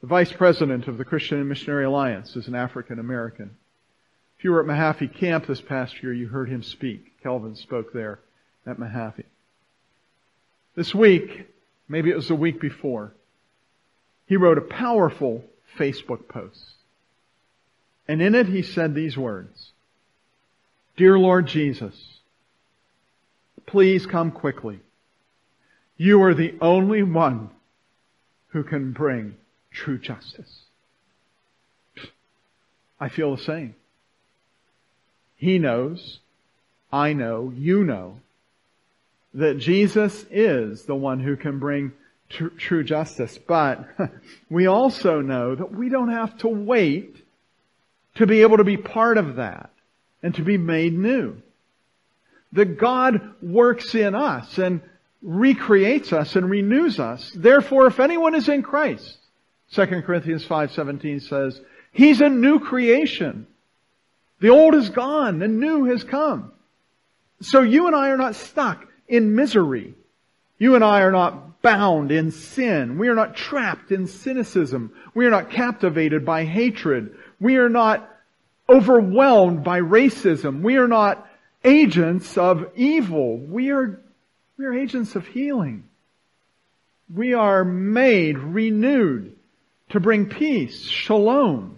The 0.00 0.06
vice 0.06 0.32
president 0.32 0.86
of 0.86 0.98
the 0.98 1.04
Christian 1.04 1.38
and 1.38 1.48
Missionary 1.48 1.84
Alliance 1.84 2.36
is 2.36 2.46
an 2.46 2.54
African 2.54 2.98
American. 2.98 3.56
If 4.38 4.44
you 4.44 4.52
were 4.52 4.60
at 4.60 4.66
Mahaffey 4.66 5.12
Camp 5.12 5.46
this 5.46 5.60
past 5.60 6.02
year, 6.02 6.12
you 6.12 6.28
heard 6.28 6.48
him 6.48 6.62
speak. 6.62 7.20
Kelvin 7.22 7.56
spoke 7.56 7.92
there 7.92 8.20
at 8.66 8.78
Mahaffey. 8.78 9.24
This 10.74 10.94
week, 10.94 11.46
maybe 11.88 12.10
it 12.10 12.16
was 12.16 12.28
the 12.28 12.34
week 12.34 12.60
before, 12.60 13.14
he 14.26 14.36
wrote 14.36 14.58
a 14.58 14.62
powerful 14.62 15.44
Facebook 15.78 16.28
post. 16.28 16.74
And 18.06 18.20
in 18.20 18.34
it 18.34 18.46
he 18.46 18.62
said 18.62 18.94
these 18.94 19.16
words, 19.16 19.72
Dear 20.96 21.18
Lord 21.18 21.46
Jesus, 21.46 22.20
please 23.66 24.06
come 24.06 24.30
quickly. 24.30 24.80
You 25.96 26.22
are 26.22 26.34
the 26.34 26.54
only 26.60 27.02
one 27.02 27.50
who 28.48 28.62
can 28.62 28.92
bring 28.92 29.36
true 29.70 29.98
justice. 29.98 30.62
I 33.00 33.08
feel 33.08 33.34
the 33.34 33.42
same. 33.42 33.74
He 35.36 35.58
knows, 35.58 36.20
I 36.92 37.12
know, 37.12 37.52
you 37.56 37.84
know, 37.84 38.20
that 39.34 39.58
Jesus 39.58 40.24
is 40.30 40.84
the 40.84 40.94
one 40.94 41.20
who 41.20 41.36
can 41.36 41.58
bring 41.58 41.92
tr- 42.34 42.48
true 42.48 42.84
justice. 42.84 43.38
But 43.38 43.88
we 44.50 44.66
also 44.66 45.20
know 45.20 45.54
that 45.54 45.72
we 45.72 45.88
don't 45.88 46.10
have 46.10 46.36
to 46.38 46.48
wait 46.48 47.16
to 48.16 48.26
be 48.26 48.42
able 48.42 48.58
to 48.58 48.64
be 48.64 48.76
part 48.76 49.18
of 49.18 49.36
that 49.36 49.70
and 50.22 50.34
to 50.34 50.42
be 50.42 50.56
made 50.56 50.92
new. 50.92 51.40
That 52.52 52.78
God 52.78 53.34
works 53.42 53.94
in 53.94 54.14
us 54.14 54.58
and 54.58 54.80
recreates 55.22 56.12
us 56.12 56.36
and 56.36 56.48
renews 56.48 57.00
us. 57.00 57.32
Therefore, 57.34 57.86
if 57.86 57.98
anyone 57.98 58.34
is 58.34 58.48
in 58.48 58.62
Christ, 58.62 59.18
2 59.72 60.02
Corinthians 60.02 60.46
5:17 60.46 61.22
says, 61.22 61.60
He's 61.92 62.20
a 62.20 62.28
new 62.28 62.60
creation. 62.60 63.46
The 64.40 64.50
old 64.50 64.74
is 64.74 64.90
gone 64.90 65.42
and 65.42 65.60
new 65.60 65.84
has 65.86 66.04
come. 66.04 66.52
So 67.40 67.62
you 67.62 67.86
and 67.86 67.96
I 67.96 68.10
are 68.10 68.16
not 68.16 68.34
stuck 68.34 68.86
in 69.08 69.34
misery. 69.34 69.94
You 70.64 70.76
and 70.76 70.82
I 70.82 71.02
are 71.02 71.12
not 71.12 71.60
bound 71.60 72.10
in 72.10 72.30
sin. 72.30 72.96
We 72.96 73.08
are 73.08 73.14
not 73.14 73.36
trapped 73.36 73.92
in 73.92 74.06
cynicism. 74.06 74.94
We 75.12 75.26
are 75.26 75.30
not 75.30 75.50
captivated 75.50 76.24
by 76.24 76.46
hatred. 76.46 77.14
We 77.38 77.56
are 77.56 77.68
not 77.68 78.10
overwhelmed 78.66 79.62
by 79.62 79.80
racism. 79.80 80.62
We 80.62 80.78
are 80.78 80.88
not 80.88 81.28
agents 81.62 82.38
of 82.38 82.70
evil. 82.76 83.36
We 83.36 83.72
are, 83.72 84.00
we 84.56 84.64
are 84.64 84.72
agents 84.72 85.16
of 85.16 85.26
healing. 85.26 85.84
We 87.14 87.34
are 87.34 87.62
made, 87.62 88.38
renewed 88.38 89.36
to 89.90 90.00
bring 90.00 90.30
peace, 90.30 90.80
shalom, 90.80 91.74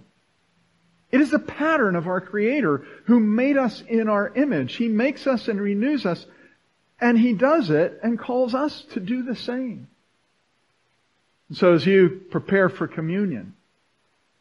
it 1.11 1.21
is 1.21 1.33
a 1.33 1.39
pattern 1.39 1.97
of 1.97 2.09
our 2.09 2.21
Creator 2.21 2.85
who 3.05 3.21
made 3.21 3.57
us 3.57 3.83
in 3.89 4.09
our 4.09 4.33
image. 4.35 4.75
He 4.75 4.89
makes 4.89 5.27
us 5.27 5.49
and 5.49 5.61
renews 5.61 6.05
us, 6.05 6.27
and 7.01 7.19
He 7.19 7.35
does 7.35 7.71
it 7.71 8.01
and 8.03 8.19
calls 8.19 8.55
us 8.55 8.85
to 8.93 9.01
do 9.01 9.23
the 9.23 9.37
same. 9.37 9.89
So 11.53 11.75
as 11.75 11.87
you 11.87 12.23
prepare 12.31 12.69
for 12.69 12.89
communion, 12.89 13.55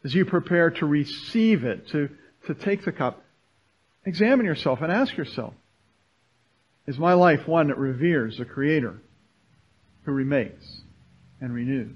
as 0.04 0.14
you 0.14 0.26
prepare 0.26 0.72
to 0.72 0.86
receive 0.86 1.64
it, 1.64 1.88
to, 1.90 2.10
to 2.48 2.56
take 2.56 2.84
the 2.84 2.92
cup, 2.92 3.22
examine 4.06 4.46
yourself 4.46 4.82
and 4.82 4.92
ask 4.92 5.16
yourself, 5.16 5.54
is 6.88 6.98
my 6.98 7.14
life 7.14 7.48
one 7.48 7.68
that 7.68 7.78
reveres 7.78 8.38
the 8.38 8.46
Creator 8.46 8.96
who 10.04 10.12
remakes 10.12 10.82
and 11.42 11.54
renews? 11.54 11.96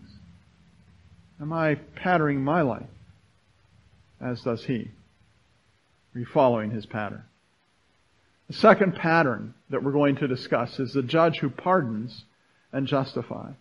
Am 1.40 1.54
I 1.54 1.76
patterning 1.76 2.44
my 2.44 2.62
life 2.62 2.90
as 4.22 4.42
does 4.42 4.64
he. 4.66 4.92
Are 6.14 6.20
you 6.20 6.26
following 6.26 6.72
his 6.72 6.86
pattern? 6.86 7.24
The 8.50 8.56
second 8.56 8.96
pattern 8.96 9.54
that 9.70 9.84
we're 9.84 9.92
going 9.92 10.16
to 10.18 10.28
discuss 10.28 10.80
is 10.80 10.94
the 10.94 11.04
judge 11.04 11.38
who 11.38 11.52
pardons 11.52 12.26
and 12.74 12.88
justifies. 12.88 13.54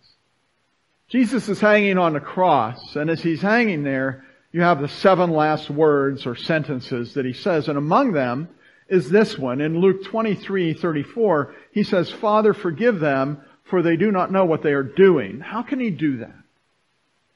Jesus 1.09 1.47
is 1.47 1.59
hanging 1.59 1.97
on 1.99 2.13
the 2.13 2.19
cross, 2.19 2.95
and 2.95 3.09
as 3.09 3.21
he's 3.21 3.41
hanging 3.41 3.83
there, 3.83 4.25
you 4.51 4.61
have 4.61 4.81
the 4.81 4.87
seven 4.87 5.29
last 5.29 5.69
words 5.69 6.25
or 6.25 6.35
sentences 6.35 7.13
that 7.13 7.25
he 7.25 7.33
says, 7.33 7.67
and 7.67 7.77
among 7.77 8.13
them 8.13 8.49
is 8.87 9.09
this 9.09 9.37
one. 9.37 9.61
In 9.61 9.79
Luke 9.79 10.03
23, 10.05 10.73
34, 10.73 11.55
he 11.71 11.83
says, 11.83 12.11
Father, 12.11 12.55
forgive 12.55 12.99
them, 12.99 13.41
for 13.65 13.83
they 13.83 13.95
do 13.95 14.11
not 14.11 14.31
know 14.31 14.45
what 14.45 14.63
they 14.63 14.73
are 14.73 14.83
doing. 14.83 15.39
How 15.39 15.61
can 15.61 15.79
he 15.79 15.91
do 15.91 16.17
that? 16.17 16.35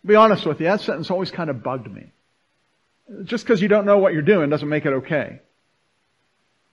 Be 0.04 0.16
honest 0.16 0.46
with 0.46 0.60
you, 0.60 0.66
that 0.66 0.82
sentence 0.82 1.12
always 1.12 1.30
kind 1.30 1.52
of 1.52 1.62
bugged 1.62 1.92
me. 1.92 2.08
Just 3.26 3.46
because 3.46 3.62
you 3.62 3.68
don't 3.68 3.86
know 3.86 4.00
what 4.00 4.14
you're 4.14 4.24
doing 4.24 4.50
doesn't 4.50 4.68
make 4.68 4.88
it 4.88 4.94
okay. 4.94 5.40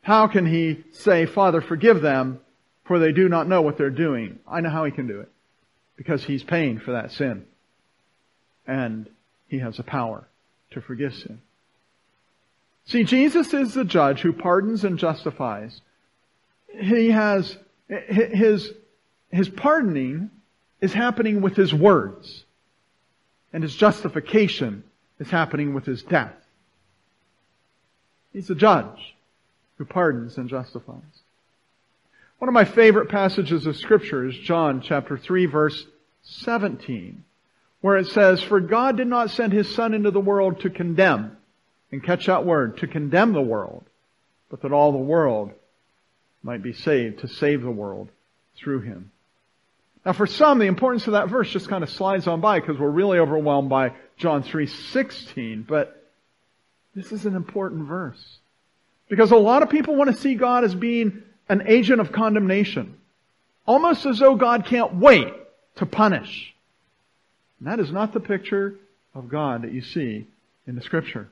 How 0.03 0.27
can 0.29 0.47
he 0.47 0.83
say, 0.93 1.27
Father, 1.27 1.61
forgive 1.61 2.01
them, 2.01 2.41
for 2.85 2.99
they 2.99 3.13
do 3.13 3.29
not 3.29 3.49
know 3.49 3.63
what 3.63 3.77
they're 3.77 3.91
doing? 3.91 4.39
I 4.49 4.61
know 4.61 4.71
how 4.71 4.85
he 4.85 4.91
can 4.91 5.07
do 5.07 5.21
it. 5.21 5.31
Because 5.97 6.25
he's 6.25 6.43
paying 6.43 6.79
for 6.79 6.93
that 6.93 7.13
sin. 7.13 7.45
And 8.67 9.09
he 9.49 9.59
has 9.59 9.79
a 9.79 9.83
power 9.83 10.27
to 10.71 10.81
forgive 10.81 11.15
sin. 11.15 11.41
See, 12.87 13.05
Jesus 13.05 13.53
is 13.53 13.75
the 13.75 13.85
judge 13.85 14.21
who 14.21 14.33
pardons 14.33 14.85
and 14.85 14.99
justifies. 14.99 15.81
He 16.73 17.11
has, 17.11 17.57
his, 17.89 18.73
his 19.31 19.49
pardoning 19.49 20.31
is 20.81 20.95
happening 20.95 21.43
with 21.43 21.57
his 21.57 21.75
words. 21.75 22.45
And 23.53 23.63
his 23.63 23.77
justification 23.77 24.85
is 25.19 25.31
happening 25.31 25.75
with 25.75 25.85
his 25.85 26.03
death. 26.03 26.35
He's 28.33 28.49
a 28.49 28.55
judge 28.55 29.15
who 29.81 29.87
pardons 29.87 30.37
and 30.37 30.51
justifies. 30.51 31.23
One 32.39 32.51
of 32.51 32.53
my 32.53 32.67
favorite 32.67 33.09
passages 33.09 33.65
of 33.65 33.79
scripture 33.79 34.27
is 34.27 34.37
John 34.37 34.83
chapter 34.83 35.17
3 35.17 35.47
verse 35.47 35.87
17, 36.23 37.25
where 37.81 37.97
it 37.97 38.07
says, 38.09 38.43
For 38.43 38.61
God 38.61 38.99
did 38.99 39.07
not 39.07 39.31
send 39.31 39.55
his 39.55 39.75
son 39.75 39.95
into 39.95 40.11
the 40.11 40.21
world 40.21 40.61
to 40.61 40.69
condemn, 40.69 41.35
and 41.91 42.05
catch 42.05 42.27
that 42.27 42.45
word, 42.45 42.77
to 42.79 42.87
condemn 42.87 43.33
the 43.33 43.41
world, 43.41 43.83
but 44.51 44.61
that 44.61 44.73
all 44.73 44.93
the 44.93 44.99
world 44.99 45.51
might 46.43 46.63
be 46.63 46.75
saved, 46.75 47.21
to 47.21 47.29
save 47.29 47.63
the 47.63 47.71
world 47.71 48.11
through 48.57 48.83
him. 48.83 49.11
Now 50.05 50.13
for 50.13 50.27
some, 50.27 50.59
the 50.59 50.67
importance 50.67 51.07
of 51.07 51.15
that 51.15 51.31
verse 51.31 51.51
just 51.51 51.71
kind 51.71 51.83
of 51.83 51.89
slides 51.89 52.27
on 52.27 52.43
by 52.43 52.61
because 52.61 52.79
we're 52.79 52.91
really 52.91 53.19
overwhelmed 53.19 53.71
by 53.71 53.95
John 54.19 54.43
3.16, 54.43 55.67
but 55.67 56.07
this 56.95 57.13
is 57.13 57.25
an 57.25 57.35
important 57.35 57.89
verse. 57.89 58.40
Because 59.11 59.33
a 59.33 59.37
lot 59.37 59.63
of 59.63 59.69
people 59.69 59.97
want 59.97 60.15
to 60.15 60.17
see 60.17 60.37
God 60.37 60.65
as 60.65 60.75
being 60.75 61.25
an 61.49 61.65
agent 61.67 62.01
of 62.01 62.13
condemnation. 62.13 62.97
Almost 63.67 64.07
as 64.07 64.21
though 64.21 64.37
God 64.37 64.65
can't 64.65 64.95
wait 64.95 65.35
to 65.77 65.85
punish. 65.85 66.55
And 67.59 67.69
that 67.69 67.81
is 67.81 67.91
not 67.91 68.13
the 68.13 68.21
picture 68.21 68.77
of 69.15 69.29
God 69.29 69.63
that 69.63 69.73
you 69.73 69.83
see 69.83 70.27
in 70.67 70.77
the 70.77 70.81
scripture. 70.81 71.29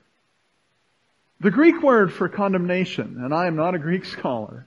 The 1.40 1.52
Greek 1.52 1.80
word 1.80 2.12
for 2.12 2.28
condemnation, 2.28 3.20
and 3.22 3.32
I 3.32 3.46
am 3.46 3.54
not 3.54 3.76
a 3.76 3.78
Greek 3.78 4.04
scholar, 4.16 4.66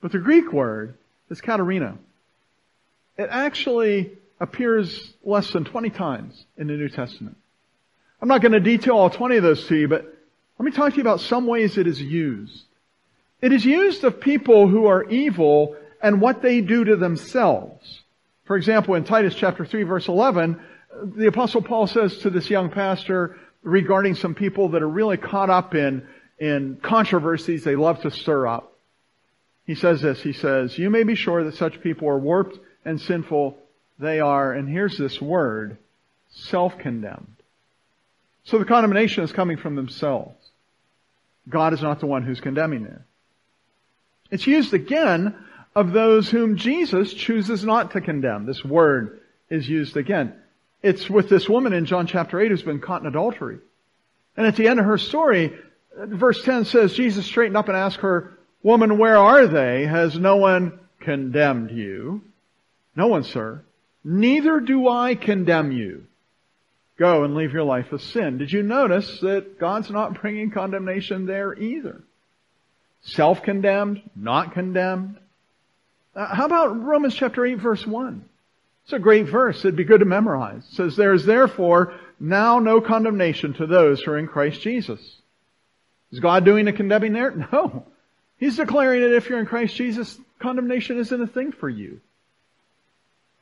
but 0.00 0.10
the 0.10 0.18
Greek 0.18 0.52
word 0.52 0.94
is 1.30 1.40
katakrima. 1.40 1.98
It 3.18 3.28
actually 3.30 4.10
appears 4.40 5.12
less 5.22 5.52
than 5.52 5.64
20 5.64 5.90
times 5.90 6.46
in 6.56 6.66
the 6.66 6.72
New 6.72 6.88
Testament. 6.88 7.36
I'm 8.22 8.28
not 8.28 8.40
going 8.40 8.52
to 8.52 8.60
detail 8.60 8.96
all 8.96 9.10
20 9.10 9.36
of 9.36 9.42
those 9.42 9.66
to 9.66 9.76
you, 9.76 9.86
but 9.86 10.11
let 10.62 10.66
me 10.66 10.76
talk 10.76 10.90
to 10.90 10.96
you 10.98 11.02
about 11.02 11.20
some 11.20 11.48
ways 11.48 11.76
it 11.76 11.88
is 11.88 12.00
used. 12.00 12.66
It 13.40 13.52
is 13.52 13.64
used 13.64 14.04
of 14.04 14.20
people 14.20 14.68
who 14.68 14.86
are 14.86 15.02
evil 15.10 15.74
and 16.00 16.20
what 16.20 16.40
they 16.40 16.60
do 16.60 16.84
to 16.84 16.94
themselves. 16.94 18.02
For 18.44 18.56
example, 18.56 18.94
in 18.94 19.02
Titus 19.02 19.34
chapter 19.34 19.66
3 19.66 19.82
verse 19.82 20.06
11, 20.06 20.60
the 21.16 21.26
apostle 21.26 21.62
Paul 21.62 21.88
says 21.88 22.18
to 22.18 22.30
this 22.30 22.48
young 22.48 22.70
pastor 22.70 23.40
regarding 23.64 24.14
some 24.14 24.36
people 24.36 24.68
that 24.68 24.82
are 24.82 24.88
really 24.88 25.16
caught 25.16 25.50
up 25.50 25.74
in, 25.74 26.06
in 26.38 26.78
controversies 26.80 27.64
they 27.64 27.74
love 27.74 28.00
to 28.02 28.12
stir 28.12 28.46
up. 28.46 28.72
He 29.66 29.74
says 29.74 30.00
this, 30.00 30.22
he 30.22 30.32
says, 30.32 30.78
you 30.78 30.90
may 30.90 31.02
be 31.02 31.16
sure 31.16 31.42
that 31.42 31.56
such 31.56 31.80
people 31.80 32.08
are 32.08 32.20
warped 32.20 32.56
and 32.84 33.00
sinful, 33.00 33.58
they 33.98 34.20
are, 34.20 34.52
and 34.52 34.68
here's 34.68 34.96
this 34.96 35.20
word, 35.20 35.76
self-condemned. 36.30 37.34
So 38.44 38.60
the 38.60 38.64
condemnation 38.64 39.24
is 39.24 39.32
coming 39.32 39.56
from 39.56 39.74
themselves. 39.74 40.41
God 41.48 41.72
is 41.72 41.82
not 41.82 42.00
the 42.00 42.06
one 42.06 42.22
who's 42.22 42.40
condemning 42.40 42.84
there. 42.84 43.04
It's 44.30 44.46
used 44.46 44.72
again 44.72 45.34
of 45.74 45.92
those 45.92 46.28
whom 46.28 46.56
Jesus 46.56 47.12
chooses 47.12 47.64
not 47.64 47.92
to 47.92 48.00
condemn. 48.00 48.46
This 48.46 48.64
word 48.64 49.20
is 49.50 49.68
used 49.68 49.96
again. 49.96 50.34
It's 50.82 51.08
with 51.08 51.28
this 51.28 51.48
woman 51.48 51.72
in 51.72 51.86
John 51.86 52.06
chapter 52.06 52.40
8 52.40 52.50
who's 52.50 52.62
been 52.62 52.80
caught 52.80 53.02
in 53.02 53.06
adultery. 53.06 53.58
And 54.36 54.46
at 54.46 54.56
the 54.56 54.68
end 54.68 54.80
of 54.80 54.86
her 54.86 54.98
story, 54.98 55.52
verse 55.96 56.42
10 56.44 56.64
says, 56.64 56.94
Jesus 56.94 57.26
straightened 57.26 57.56
up 57.56 57.68
and 57.68 57.76
asked 57.76 57.98
her, 57.98 58.38
Woman, 58.62 58.98
where 58.98 59.16
are 59.16 59.46
they? 59.46 59.86
Has 59.86 60.18
no 60.18 60.36
one 60.36 60.78
condemned 61.00 61.70
you? 61.70 62.22
No 62.94 63.08
one, 63.08 63.24
sir. 63.24 63.62
Neither 64.04 64.60
do 64.60 64.88
I 64.88 65.14
condemn 65.14 65.72
you. 65.72 66.06
Go 66.98 67.24
and 67.24 67.34
leave 67.34 67.52
your 67.52 67.64
life 67.64 67.92
of 67.92 68.02
sin. 68.02 68.38
Did 68.38 68.52
you 68.52 68.62
notice 68.62 69.20
that 69.20 69.58
God's 69.58 69.90
not 69.90 70.20
bringing 70.20 70.50
condemnation 70.50 71.26
there 71.26 71.54
either? 71.54 72.02
Self-condemned, 73.02 74.02
not 74.14 74.52
condemned. 74.52 75.18
Uh, 76.14 76.34
how 76.34 76.46
about 76.46 76.80
Romans 76.80 77.14
chapter 77.14 77.44
8 77.44 77.54
verse 77.54 77.86
1? 77.86 78.24
It's 78.84 78.92
a 78.92 78.98
great 78.98 79.26
verse. 79.26 79.60
It'd 79.60 79.76
be 79.76 79.84
good 79.84 80.00
to 80.00 80.06
memorize. 80.06 80.64
It 80.70 80.74
says, 80.74 80.96
There 80.96 81.14
is 81.14 81.24
therefore 81.24 81.94
now 82.20 82.58
no 82.58 82.80
condemnation 82.80 83.54
to 83.54 83.66
those 83.66 84.02
who 84.02 84.12
are 84.12 84.18
in 84.18 84.26
Christ 84.26 84.60
Jesus. 84.60 85.00
Is 86.10 86.20
God 86.20 86.44
doing 86.44 86.66
the 86.66 86.72
condemning 86.72 87.12
there? 87.12 87.30
No. 87.52 87.86
He's 88.38 88.56
declaring 88.56 89.02
that 89.02 89.14
if 89.14 89.28
you're 89.28 89.38
in 89.38 89.46
Christ 89.46 89.76
Jesus, 89.76 90.18
condemnation 90.40 90.98
isn't 90.98 91.22
a 91.22 91.28
thing 91.28 91.52
for 91.52 91.68
you. 91.68 92.00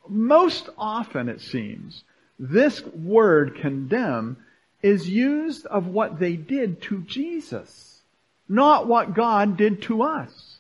Most 0.07 0.69
often, 0.77 1.31
it 1.31 1.41
seems, 1.41 2.05
this 2.41 2.83
word 2.87 3.57
condemn 3.57 4.39
is 4.83 5.07
used 5.07 5.67
of 5.67 5.87
what 5.87 6.19
they 6.19 6.37
did 6.37 6.81
to 6.83 7.03
Jesus, 7.03 8.01
not 8.49 8.87
what 8.87 9.15
God 9.15 9.59
did 9.59 9.83
to 9.83 10.03
us. 10.03 10.57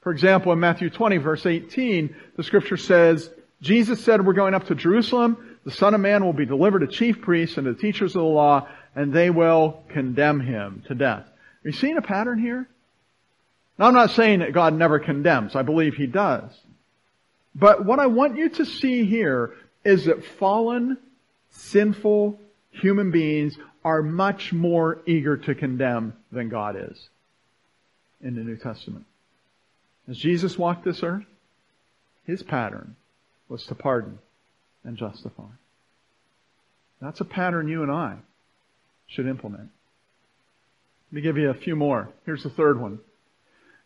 For 0.00 0.10
example, 0.10 0.50
in 0.52 0.60
Matthew 0.60 0.88
20 0.88 1.18
verse 1.18 1.44
18, 1.44 2.16
the 2.36 2.42
scripture 2.42 2.78
says, 2.78 3.30
Jesus 3.60 4.02
said, 4.02 4.24
we're 4.24 4.32
going 4.32 4.54
up 4.54 4.66
to 4.68 4.74
Jerusalem. 4.74 5.58
The 5.64 5.70
Son 5.70 5.94
of 5.94 6.00
Man 6.00 6.24
will 6.24 6.32
be 6.32 6.46
delivered 6.46 6.80
to 6.80 6.88
chief 6.88 7.20
priests 7.20 7.58
and 7.58 7.66
the 7.66 7.74
teachers 7.74 8.16
of 8.16 8.22
the 8.22 8.28
law, 8.28 8.66
and 8.96 9.12
they 9.12 9.28
will 9.28 9.84
condemn 9.90 10.40
him 10.40 10.82
to 10.88 10.94
death. 10.94 11.26
Are 11.64 11.68
you 11.68 11.72
seeing 11.72 11.98
a 11.98 12.02
pattern 12.02 12.38
here? 12.38 12.66
Now 13.78 13.86
I'm 13.86 13.94
not 13.94 14.10
saying 14.10 14.40
that 14.40 14.52
God 14.52 14.74
never 14.74 14.98
condemns. 14.98 15.54
I 15.54 15.62
believe 15.62 15.94
He 15.94 16.06
does. 16.06 16.50
But 17.54 17.84
what 17.84 17.98
I 17.98 18.06
want 18.06 18.36
you 18.36 18.48
to 18.48 18.64
see 18.64 19.04
here 19.04 19.54
is 19.84 20.06
that 20.06 20.24
fallen, 20.24 20.98
sinful 21.50 22.38
human 22.70 23.10
beings 23.10 23.56
are 23.84 24.02
much 24.02 24.52
more 24.52 25.00
eager 25.06 25.36
to 25.36 25.54
condemn 25.54 26.14
than 26.30 26.48
God 26.48 26.76
is 26.76 27.08
in 28.20 28.34
the 28.34 28.42
New 28.42 28.56
Testament. 28.56 29.04
As 30.08 30.16
Jesus 30.16 30.58
walked 30.58 30.84
this 30.84 31.02
earth, 31.02 31.24
His 32.24 32.42
pattern 32.42 32.96
was 33.48 33.64
to 33.66 33.74
pardon 33.74 34.18
and 34.84 34.96
justify. 34.96 35.44
That's 37.00 37.20
a 37.20 37.24
pattern 37.24 37.68
you 37.68 37.82
and 37.82 37.90
I 37.90 38.16
should 39.06 39.26
implement. 39.26 39.70
Let 41.10 41.16
me 41.16 41.20
give 41.20 41.36
you 41.36 41.50
a 41.50 41.54
few 41.54 41.76
more. 41.76 42.08
Here's 42.24 42.44
the 42.44 42.50
third 42.50 42.80
one. 42.80 43.00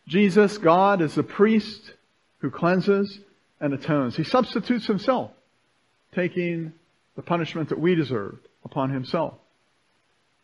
Jesus, 0.07 0.57
God, 0.57 1.01
is 1.01 1.15
the 1.15 1.23
priest 1.23 1.91
who 2.39 2.49
cleanses 2.49 3.19
and 3.59 3.73
atones. 3.73 4.15
He 4.15 4.23
substitutes 4.23 4.85
himself, 4.85 5.31
taking 6.13 6.73
the 7.15 7.21
punishment 7.21 7.69
that 7.69 7.79
we 7.79 7.95
deserved 7.95 8.47
upon 8.63 8.89
himself. 8.89 9.35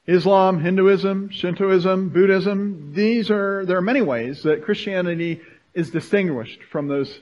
Islam, 0.05 0.60
Hinduism, 0.60 1.29
Shintoism, 1.29 2.10
Buddhism, 2.10 2.93
these 2.93 3.32
are, 3.32 3.65
there 3.65 3.77
are 3.77 3.82
many 3.82 4.01
ways 4.01 4.43
that 4.43 4.63
Christianity 4.63 5.41
is 5.74 5.91
distinguished 5.91 6.60
from 6.72 6.88
those 6.88 7.20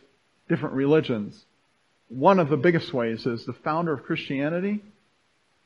different 0.50 0.75
religions. 0.75 1.45
One 2.10 2.39
of 2.39 2.50
the 2.50 2.57
biggest 2.57 2.93
ways 2.93 3.25
is 3.25 3.45
the 3.45 3.53
founder 3.53 3.93
of 3.93 4.03
Christianity, 4.03 4.81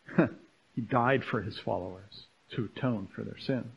he 0.75 0.81
died 0.81 1.23
for 1.23 1.41
his 1.41 1.57
followers 1.57 2.25
to 2.51 2.65
atone 2.65 3.07
for 3.15 3.23
their 3.23 3.39
sins. 3.39 3.71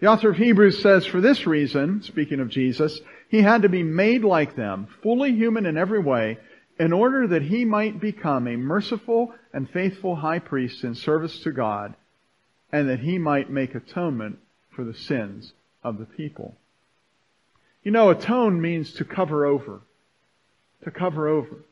The 0.00 0.06
author 0.06 0.30
of 0.30 0.36
Hebrews 0.36 0.80
says, 0.80 1.06
for 1.06 1.20
this 1.20 1.46
reason, 1.46 2.02
speaking 2.02 2.40
of 2.40 2.48
Jesus, 2.48 3.00
he 3.28 3.42
had 3.42 3.62
to 3.62 3.68
be 3.68 3.82
made 3.82 4.22
like 4.22 4.54
them, 4.54 4.86
fully 5.02 5.32
human 5.32 5.66
in 5.66 5.76
every 5.76 5.98
way, 5.98 6.38
in 6.78 6.92
order 6.92 7.26
that 7.26 7.42
he 7.42 7.64
might 7.64 8.00
become 8.00 8.46
a 8.46 8.56
merciful 8.56 9.34
and 9.52 9.68
faithful 9.68 10.16
high 10.16 10.38
priest 10.38 10.84
in 10.84 10.94
service 10.94 11.40
to 11.40 11.50
God, 11.50 11.94
and 12.70 12.88
that 12.88 13.00
he 13.00 13.18
might 13.18 13.50
make 13.50 13.74
atonement 13.74 14.38
for 14.70 14.84
the 14.84 14.94
sins 14.94 15.52
of 15.82 15.98
the 15.98 16.04
people. 16.04 16.54
You 17.82 17.90
know, 17.90 18.10
atone 18.10 18.60
means 18.60 18.92
to 18.94 19.04
cover 19.04 19.46
over. 19.46 19.80
To 20.84 20.90
cover 20.90 21.26
over. 21.26 21.64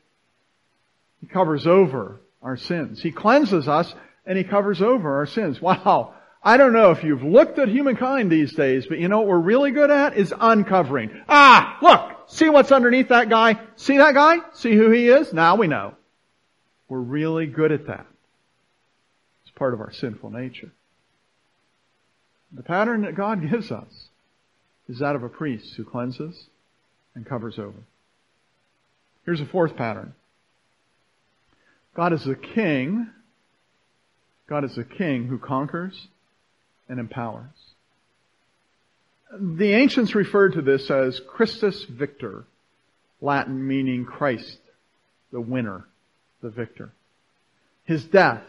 He 1.21 1.27
covers 1.27 1.67
over 1.67 2.19
our 2.41 2.57
sins. 2.57 3.01
He 3.01 3.11
cleanses 3.11 3.67
us 3.67 3.93
and 4.25 4.37
he 4.37 4.43
covers 4.43 4.81
over 4.81 5.17
our 5.17 5.25
sins. 5.25 5.61
Wow. 5.61 6.13
I 6.43 6.57
don't 6.57 6.73
know 6.73 6.91
if 6.91 7.03
you've 7.03 7.23
looked 7.23 7.59
at 7.59 7.69
humankind 7.69 8.31
these 8.31 8.53
days, 8.53 8.85
but 8.87 8.99
you 8.99 9.07
know 9.07 9.19
what 9.19 9.27
we're 9.27 9.39
really 9.39 9.71
good 9.71 9.91
at 9.91 10.17
is 10.17 10.33
uncovering. 10.37 11.23
Ah, 11.27 11.77
look, 11.81 12.16
see 12.27 12.49
what's 12.49 12.71
underneath 12.71 13.09
that 13.09 13.29
guy? 13.29 13.59
See 13.75 13.97
that 13.97 14.13
guy? 14.13 14.37
See 14.53 14.75
who 14.75 14.91
he 14.91 15.09
is? 15.09 15.33
Now 15.33 15.55
we 15.55 15.67
know. 15.67 15.95
We're 16.87 16.99
really 16.99 17.47
good 17.47 17.71
at 17.71 17.87
that. 17.87 18.05
It's 19.43 19.51
part 19.55 19.73
of 19.73 19.81
our 19.81 19.91
sinful 19.91 20.29
nature. 20.29 20.71
The 22.51 22.63
pattern 22.63 23.01
that 23.01 23.15
God 23.15 23.41
gives 23.49 23.71
us 23.71 24.09
is 24.87 24.99
that 24.99 25.15
of 25.15 25.23
a 25.23 25.29
priest 25.29 25.75
who 25.75 25.83
cleanses 25.83 26.47
and 27.13 27.25
covers 27.25 27.59
over. 27.59 27.79
Here's 29.25 29.41
a 29.41 29.45
fourth 29.45 29.75
pattern. 29.75 30.13
God 31.93 32.13
is 32.13 32.25
a 32.27 32.35
king. 32.35 33.09
God 34.47 34.63
is 34.63 34.77
a 34.77 34.83
king 34.83 35.27
who 35.27 35.37
conquers 35.37 36.07
and 36.87 36.99
empowers. 36.99 37.66
The 39.33 39.73
ancients 39.73 40.15
referred 40.15 40.53
to 40.53 40.61
this 40.61 40.89
as 40.89 41.19
Christus 41.19 41.83
Victor, 41.83 42.45
Latin 43.19 43.67
meaning 43.67 44.05
Christ, 44.05 44.59
the 45.31 45.41
winner, 45.41 45.85
the 46.41 46.49
victor. 46.49 46.91
His 47.83 48.05
death 48.05 48.43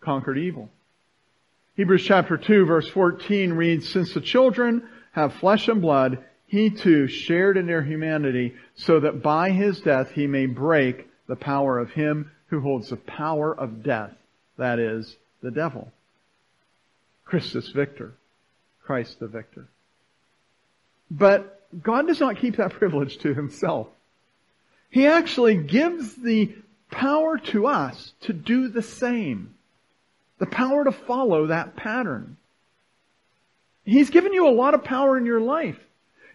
conquered 0.00 0.38
evil. 0.38 0.70
Hebrews 1.76 2.04
chapter 2.04 2.36
2 2.36 2.66
verse 2.66 2.88
14 2.88 3.52
reads, 3.52 3.88
Since 3.88 4.14
the 4.14 4.20
children 4.20 4.88
have 5.12 5.34
flesh 5.34 5.68
and 5.68 5.80
blood, 5.80 6.24
he 6.46 6.70
too 6.70 7.06
shared 7.06 7.56
in 7.56 7.66
their 7.66 7.82
humanity 7.82 8.54
so 8.74 9.00
that 9.00 9.22
by 9.22 9.50
his 9.50 9.80
death 9.80 10.10
he 10.10 10.26
may 10.26 10.46
break 10.46 11.06
the 11.28 11.36
power 11.36 11.78
of 11.78 11.90
him 11.90 12.30
who 12.48 12.60
holds 12.60 12.88
the 12.88 12.96
power 12.96 13.54
of 13.54 13.82
death, 13.82 14.14
that 14.56 14.78
is, 14.78 15.16
the 15.42 15.50
devil. 15.50 15.92
Christus 17.24 17.68
Victor. 17.70 18.14
Christ 18.82 19.20
the 19.20 19.28
victor. 19.28 19.68
But 21.10 21.60
God 21.82 22.06
does 22.06 22.20
not 22.20 22.38
keep 22.38 22.56
that 22.56 22.72
privilege 22.78 23.18
to 23.18 23.34
himself. 23.34 23.88
He 24.90 25.06
actually 25.06 25.56
gives 25.56 26.14
the 26.14 26.54
power 26.90 27.38
to 27.38 27.66
us 27.66 28.12
to 28.22 28.32
do 28.32 28.68
the 28.68 28.82
same. 28.82 29.54
The 30.38 30.46
power 30.46 30.84
to 30.84 30.92
follow 30.92 31.48
that 31.48 31.76
pattern. 31.76 32.36
He's 33.84 34.10
given 34.10 34.32
you 34.32 34.46
a 34.46 34.50
lot 34.50 34.74
of 34.74 34.84
power 34.84 35.18
in 35.18 35.26
your 35.26 35.40
life. 35.40 35.78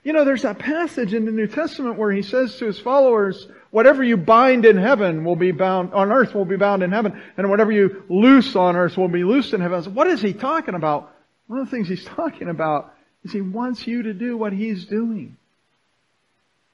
You 0.03 0.11
know, 0.11 0.25
there's 0.25 0.41
that 0.41 0.59
passage 0.59 1.13
in 1.13 1.25
the 1.25 1.31
New 1.31 1.47
Testament 1.47 1.97
where 1.97 2.11
he 2.11 2.23
says 2.23 2.57
to 2.57 2.65
his 2.65 2.79
followers, 2.79 3.47
whatever 3.71 4.03
you 4.03 4.17
bind 4.17 4.65
in 4.65 4.75
heaven 4.75 5.23
will 5.23 5.37
be 5.37 5.51
bound, 5.51 5.93
on 5.93 6.11
earth 6.11 6.35
will 6.35 6.45
be 6.45 6.57
bound 6.57 6.83
in 6.83 6.91
heaven, 6.91 7.21
and 7.37 7.49
whatever 7.49 7.71
you 7.71 8.03
loose 8.09 8.55
on 8.55 8.75
earth 8.75 8.97
will 8.97 9.07
be 9.07 9.23
loosed 9.23 9.53
in 9.53 9.61
heaven. 9.61 9.93
What 9.93 10.07
is 10.07 10.21
he 10.21 10.33
talking 10.33 10.75
about? 10.75 11.15
One 11.47 11.59
of 11.59 11.65
the 11.65 11.71
things 11.71 11.87
he's 11.87 12.03
talking 12.17 12.49
about 12.49 12.93
he 13.31 13.41
wants 13.41 13.87
you 13.87 14.03
to 14.03 14.13
do 14.13 14.37
what 14.37 14.53
he's 14.53 14.85
doing. 14.85 15.37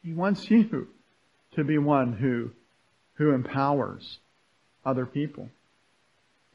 He 0.04 0.14
wants 0.14 0.50
you 0.50 0.88
to 1.56 1.64
be 1.64 1.78
one 1.78 2.14
who, 2.14 2.52
who 3.16 3.32
empowers 3.32 4.20
other 4.86 5.06
people. 5.06 5.50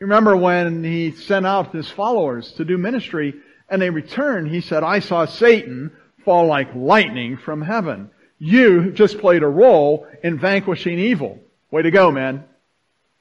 You 0.00 0.06
remember 0.06 0.36
when 0.36 0.82
he 0.82 1.12
sent 1.12 1.46
out 1.46 1.72
his 1.72 1.88
followers 1.88 2.52
to 2.52 2.64
do 2.64 2.76
ministry 2.76 3.34
and 3.68 3.80
they 3.80 3.90
returned, 3.90 4.48
he 4.48 4.60
said, 4.60 4.82
I 4.82 4.98
saw 4.98 5.24
Satan 5.26 5.92
fall 6.24 6.46
like 6.46 6.74
lightning 6.74 7.36
from 7.36 7.62
heaven. 7.62 8.10
You 8.38 8.90
just 8.92 9.18
played 9.18 9.42
a 9.42 9.48
role 9.48 10.06
in 10.22 10.38
vanquishing 10.38 10.98
evil. 10.98 11.38
Way 11.70 11.82
to 11.82 11.90
go, 11.90 12.10
man. 12.10 12.44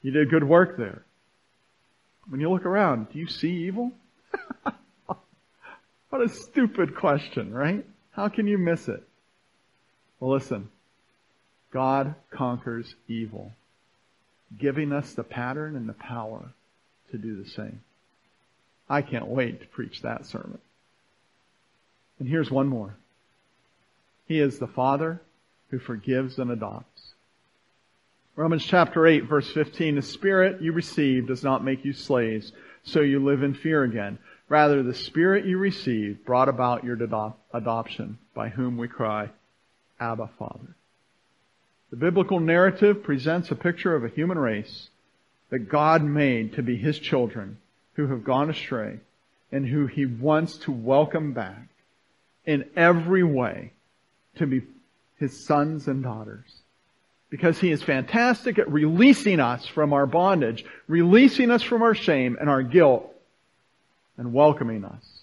You 0.02 0.10
did 0.10 0.30
good 0.30 0.44
work 0.44 0.76
there. 0.76 1.04
When 2.28 2.40
you 2.40 2.50
look 2.50 2.66
around, 2.66 3.10
do 3.12 3.18
you 3.18 3.26
see 3.28 3.66
evil? 3.66 3.92
what 6.14 6.22
a 6.22 6.28
stupid 6.28 6.94
question, 6.94 7.52
right? 7.52 7.84
How 8.12 8.28
can 8.28 8.46
you 8.46 8.56
miss 8.56 8.86
it? 8.86 9.02
Well, 10.20 10.30
listen. 10.30 10.68
God 11.72 12.14
conquers 12.30 12.94
evil, 13.08 13.50
giving 14.56 14.92
us 14.92 15.12
the 15.12 15.24
pattern 15.24 15.74
and 15.74 15.88
the 15.88 15.94
power 15.94 16.52
to 17.10 17.18
do 17.18 17.42
the 17.42 17.50
same. 17.50 17.80
I 18.88 19.02
can't 19.02 19.26
wait 19.26 19.60
to 19.60 19.66
preach 19.66 20.02
that 20.02 20.24
sermon. 20.24 20.60
And 22.20 22.28
here's 22.28 22.48
one 22.48 22.68
more. 22.68 22.94
He 24.28 24.38
is 24.38 24.60
the 24.60 24.68
Father 24.68 25.20
who 25.70 25.80
forgives 25.80 26.38
and 26.38 26.52
adopts. 26.52 27.14
Romans 28.36 28.64
chapter 28.64 29.04
8 29.04 29.24
verse 29.24 29.50
15, 29.50 29.96
the 29.96 30.02
Spirit 30.02 30.62
you 30.62 30.70
received 30.70 31.26
does 31.26 31.42
not 31.42 31.64
make 31.64 31.84
you 31.84 31.92
slaves, 31.92 32.52
so 32.84 33.00
you 33.00 33.18
live 33.18 33.42
in 33.42 33.52
fear 33.52 33.82
again. 33.82 34.16
Rather, 34.54 34.84
the 34.84 34.94
Spirit 34.94 35.46
you 35.46 35.58
received 35.58 36.24
brought 36.24 36.48
about 36.48 36.84
your 36.84 36.96
adoption, 37.52 38.18
by 38.34 38.50
whom 38.50 38.76
we 38.76 38.86
cry, 38.86 39.28
Abba, 39.98 40.30
Father. 40.38 40.76
The 41.90 41.96
biblical 41.96 42.38
narrative 42.38 43.02
presents 43.02 43.50
a 43.50 43.56
picture 43.56 43.96
of 43.96 44.04
a 44.04 44.08
human 44.08 44.38
race 44.38 44.90
that 45.50 45.68
God 45.68 46.04
made 46.04 46.52
to 46.52 46.62
be 46.62 46.76
His 46.76 47.00
children 47.00 47.58
who 47.94 48.06
have 48.06 48.22
gone 48.22 48.48
astray 48.48 49.00
and 49.50 49.66
who 49.66 49.88
He 49.88 50.06
wants 50.06 50.56
to 50.58 50.70
welcome 50.70 51.32
back 51.32 51.66
in 52.46 52.64
every 52.76 53.24
way 53.24 53.72
to 54.36 54.46
be 54.46 54.62
his 55.16 55.44
sons 55.44 55.88
and 55.88 56.04
daughters 56.04 56.62
because 57.28 57.58
He 57.58 57.72
is 57.72 57.82
fantastic 57.82 58.60
at 58.60 58.70
releasing 58.70 59.40
us 59.40 59.66
from 59.66 59.92
our 59.92 60.06
bondage, 60.06 60.64
releasing 60.86 61.50
us 61.50 61.64
from 61.64 61.82
our 61.82 61.96
shame 61.96 62.36
and 62.40 62.48
our 62.48 62.62
guilt, 62.62 63.10
and 64.16 64.32
welcoming 64.32 64.84
us. 64.84 65.22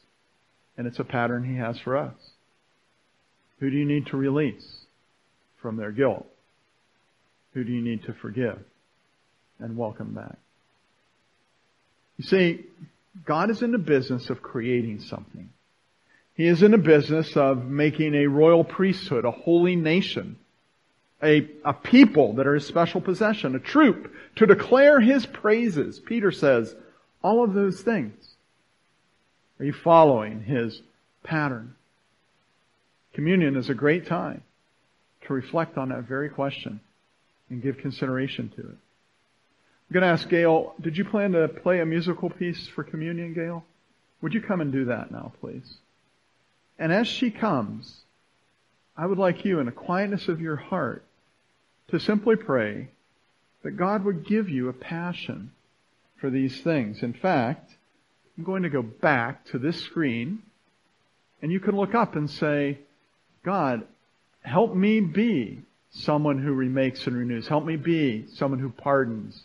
And 0.78 0.88
it's 0.88 1.00
a 1.00 1.04
pattern 1.04 1.44
He 1.44 1.58
has 1.58 1.80
for 1.80 1.98
us. 1.98 2.16
Who 3.60 3.70
do 3.70 3.78
you 3.78 3.86
need 3.86 4.08
to 4.08 4.18
release 4.18 4.80
from 5.62 5.78
their 5.78 5.92
guilt? 5.92 6.26
Who 7.54 7.64
do 7.64 7.72
you 7.72 7.82
need 7.82 8.04
to 8.06 8.14
forgive 8.14 8.60
and 9.60 9.78
welcome 9.78 10.14
back? 10.14 10.38
You 12.18 12.24
see, 12.26 12.66
God 13.26 13.50
is 13.50 13.62
in 13.62 13.72
the 13.72 13.78
business 13.78 14.30
of 14.30 14.42
creating 14.42 15.02
something. 15.02 15.50
He 16.36 16.48
is 16.48 16.64
in 16.64 16.72
the 16.72 16.78
business 16.78 17.36
of 17.36 17.66
making 17.66 18.16
a 18.16 18.28
royal 18.28 18.64
priesthood, 18.64 19.26
a 19.26 19.32
holy 19.32 19.76
nation, 19.76 20.38
a, 21.22 21.48
a 21.64 21.74
people 21.74 22.34
that 22.34 22.48
are 22.48 22.56
his 22.56 22.66
special 22.66 23.02
possession, 23.02 23.56
a 23.56 23.60
troop 23.60 24.14
to 24.38 24.46
declare 24.46 25.00
his 25.00 25.26
praises. 25.26 26.00
Peter 26.00 26.32
says, 26.32 26.74
all 27.22 27.44
of 27.44 27.54
those 27.54 27.82
things. 27.82 28.14
Are 29.62 29.64
you 29.64 29.74
following 29.74 30.42
his 30.42 30.82
pattern? 31.24 31.76
Communion 33.14 33.56
is 33.56 33.70
a 33.70 33.76
great 33.76 34.08
time 34.08 34.42
to 35.28 35.34
reflect 35.34 35.78
on 35.78 35.90
that 35.90 36.06
very 36.06 36.30
question 36.30 36.80
and 37.48 37.62
give 37.62 37.78
consideration 37.78 38.50
to 38.56 38.62
it. 38.62 38.66
I'm 38.66 39.94
going 39.94 40.02
to 40.02 40.08
ask 40.08 40.28
Gail, 40.28 40.74
did 40.82 40.98
you 40.98 41.06
plan 41.06 41.34
to 41.34 41.48
play 41.48 41.80
a 41.80 41.86
musical 41.86 42.32
piece 42.32 42.68
for 42.70 42.84
communion, 42.84 43.36
Gail? 43.36 43.64
Would 44.24 44.34
you 44.34 44.42
come 44.42 44.62
and 44.62 44.72
do 44.72 44.86
that 44.86 45.12
now, 45.12 45.32
please? 45.40 45.78
And 46.80 46.92
as 46.92 47.08
she 47.08 47.30
comes, 47.30 48.02
I 48.98 49.06
would 49.06 49.20
like 49.20 49.46
you 49.46 49.60
in 49.60 49.68
the 49.68 49.72
quietness 49.72 50.28
of 50.28 50.42
your 50.42 50.56
heart 50.56 51.06
to 51.90 52.00
simply 52.00 52.36
pray 52.36 52.90
that 53.62 53.78
God 53.78 54.06
would 54.06 54.26
give 54.26 54.50
you 54.50 54.70
a 54.70 54.74
passion 54.74 55.52
for 56.20 56.32
these 56.32 56.62
things. 56.62 57.04
In 57.04 57.14
fact, 57.14 57.76
I'm 58.38 58.44
going 58.44 58.64
to 58.64 58.70
go 58.70 58.82
back 58.82 59.46
to 59.48 59.60
this 59.60 59.82
screen 59.82 60.44
and 61.42 61.52
you 61.52 61.60
can 61.60 61.76
look 61.76 61.96
up 61.96 62.16
and 62.16 62.30
say, 62.30 62.80
God, 63.44 63.84
help 64.42 64.76
me 64.76 65.00
be 65.02 65.62
someone 65.92 66.42
who 66.42 66.54
remakes 66.54 67.06
and 67.08 67.18
renews. 67.18 67.48
Help 67.48 67.66
me 67.66 67.76
be 67.76 68.28
someone 68.28 68.60
who 68.60 68.70
pardons 68.70 69.44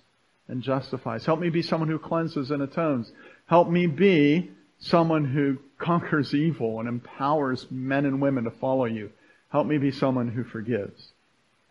and 0.49 0.63
justifies. 0.63 1.27
Help 1.27 1.41
me 1.41 1.49
be 1.49 1.63
someone 1.63 1.89
who 1.89 1.99
cleanses 1.99 2.51
and 2.51 2.63
atones. 2.63 3.11
Help 3.47 3.69
me 3.69 3.87
be 3.87 4.51
someone 4.79 5.25
who 5.25 5.59
conquers 5.79 6.35
evil 6.35 6.79
and 6.79 6.89
empowers 6.89 7.67
men 7.71 8.05
and 8.05 8.21
women 8.21 8.45
to 8.45 8.51
follow 8.51 8.85
you. 8.85 9.11
Help 9.51 9.67
me 9.67 9.79
be 9.79 9.91
someone 9.91 10.29
who 10.29 10.45
forgives 10.45 11.13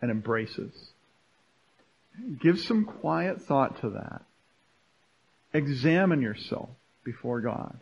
and 0.01 0.09
embraces. 0.09 0.89
Give 2.41 2.59
some 2.59 2.85
quiet 2.85 3.41
thought 3.41 3.81
to 3.81 3.91
that. 3.91 4.23
Examine 5.53 6.21
yourself 6.21 6.69
before 7.05 7.39
God. 7.39 7.79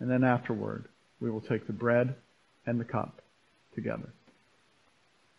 And 0.00 0.10
then 0.10 0.24
afterward, 0.24 0.88
we 1.20 1.30
will 1.30 1.40
take 1.40 1.66
the 1.66 1.72
bread 1.72 2.16
and 2.66 2.78
the 2.78 2.84
cup 2.84 3.22
together. 3.74 4.12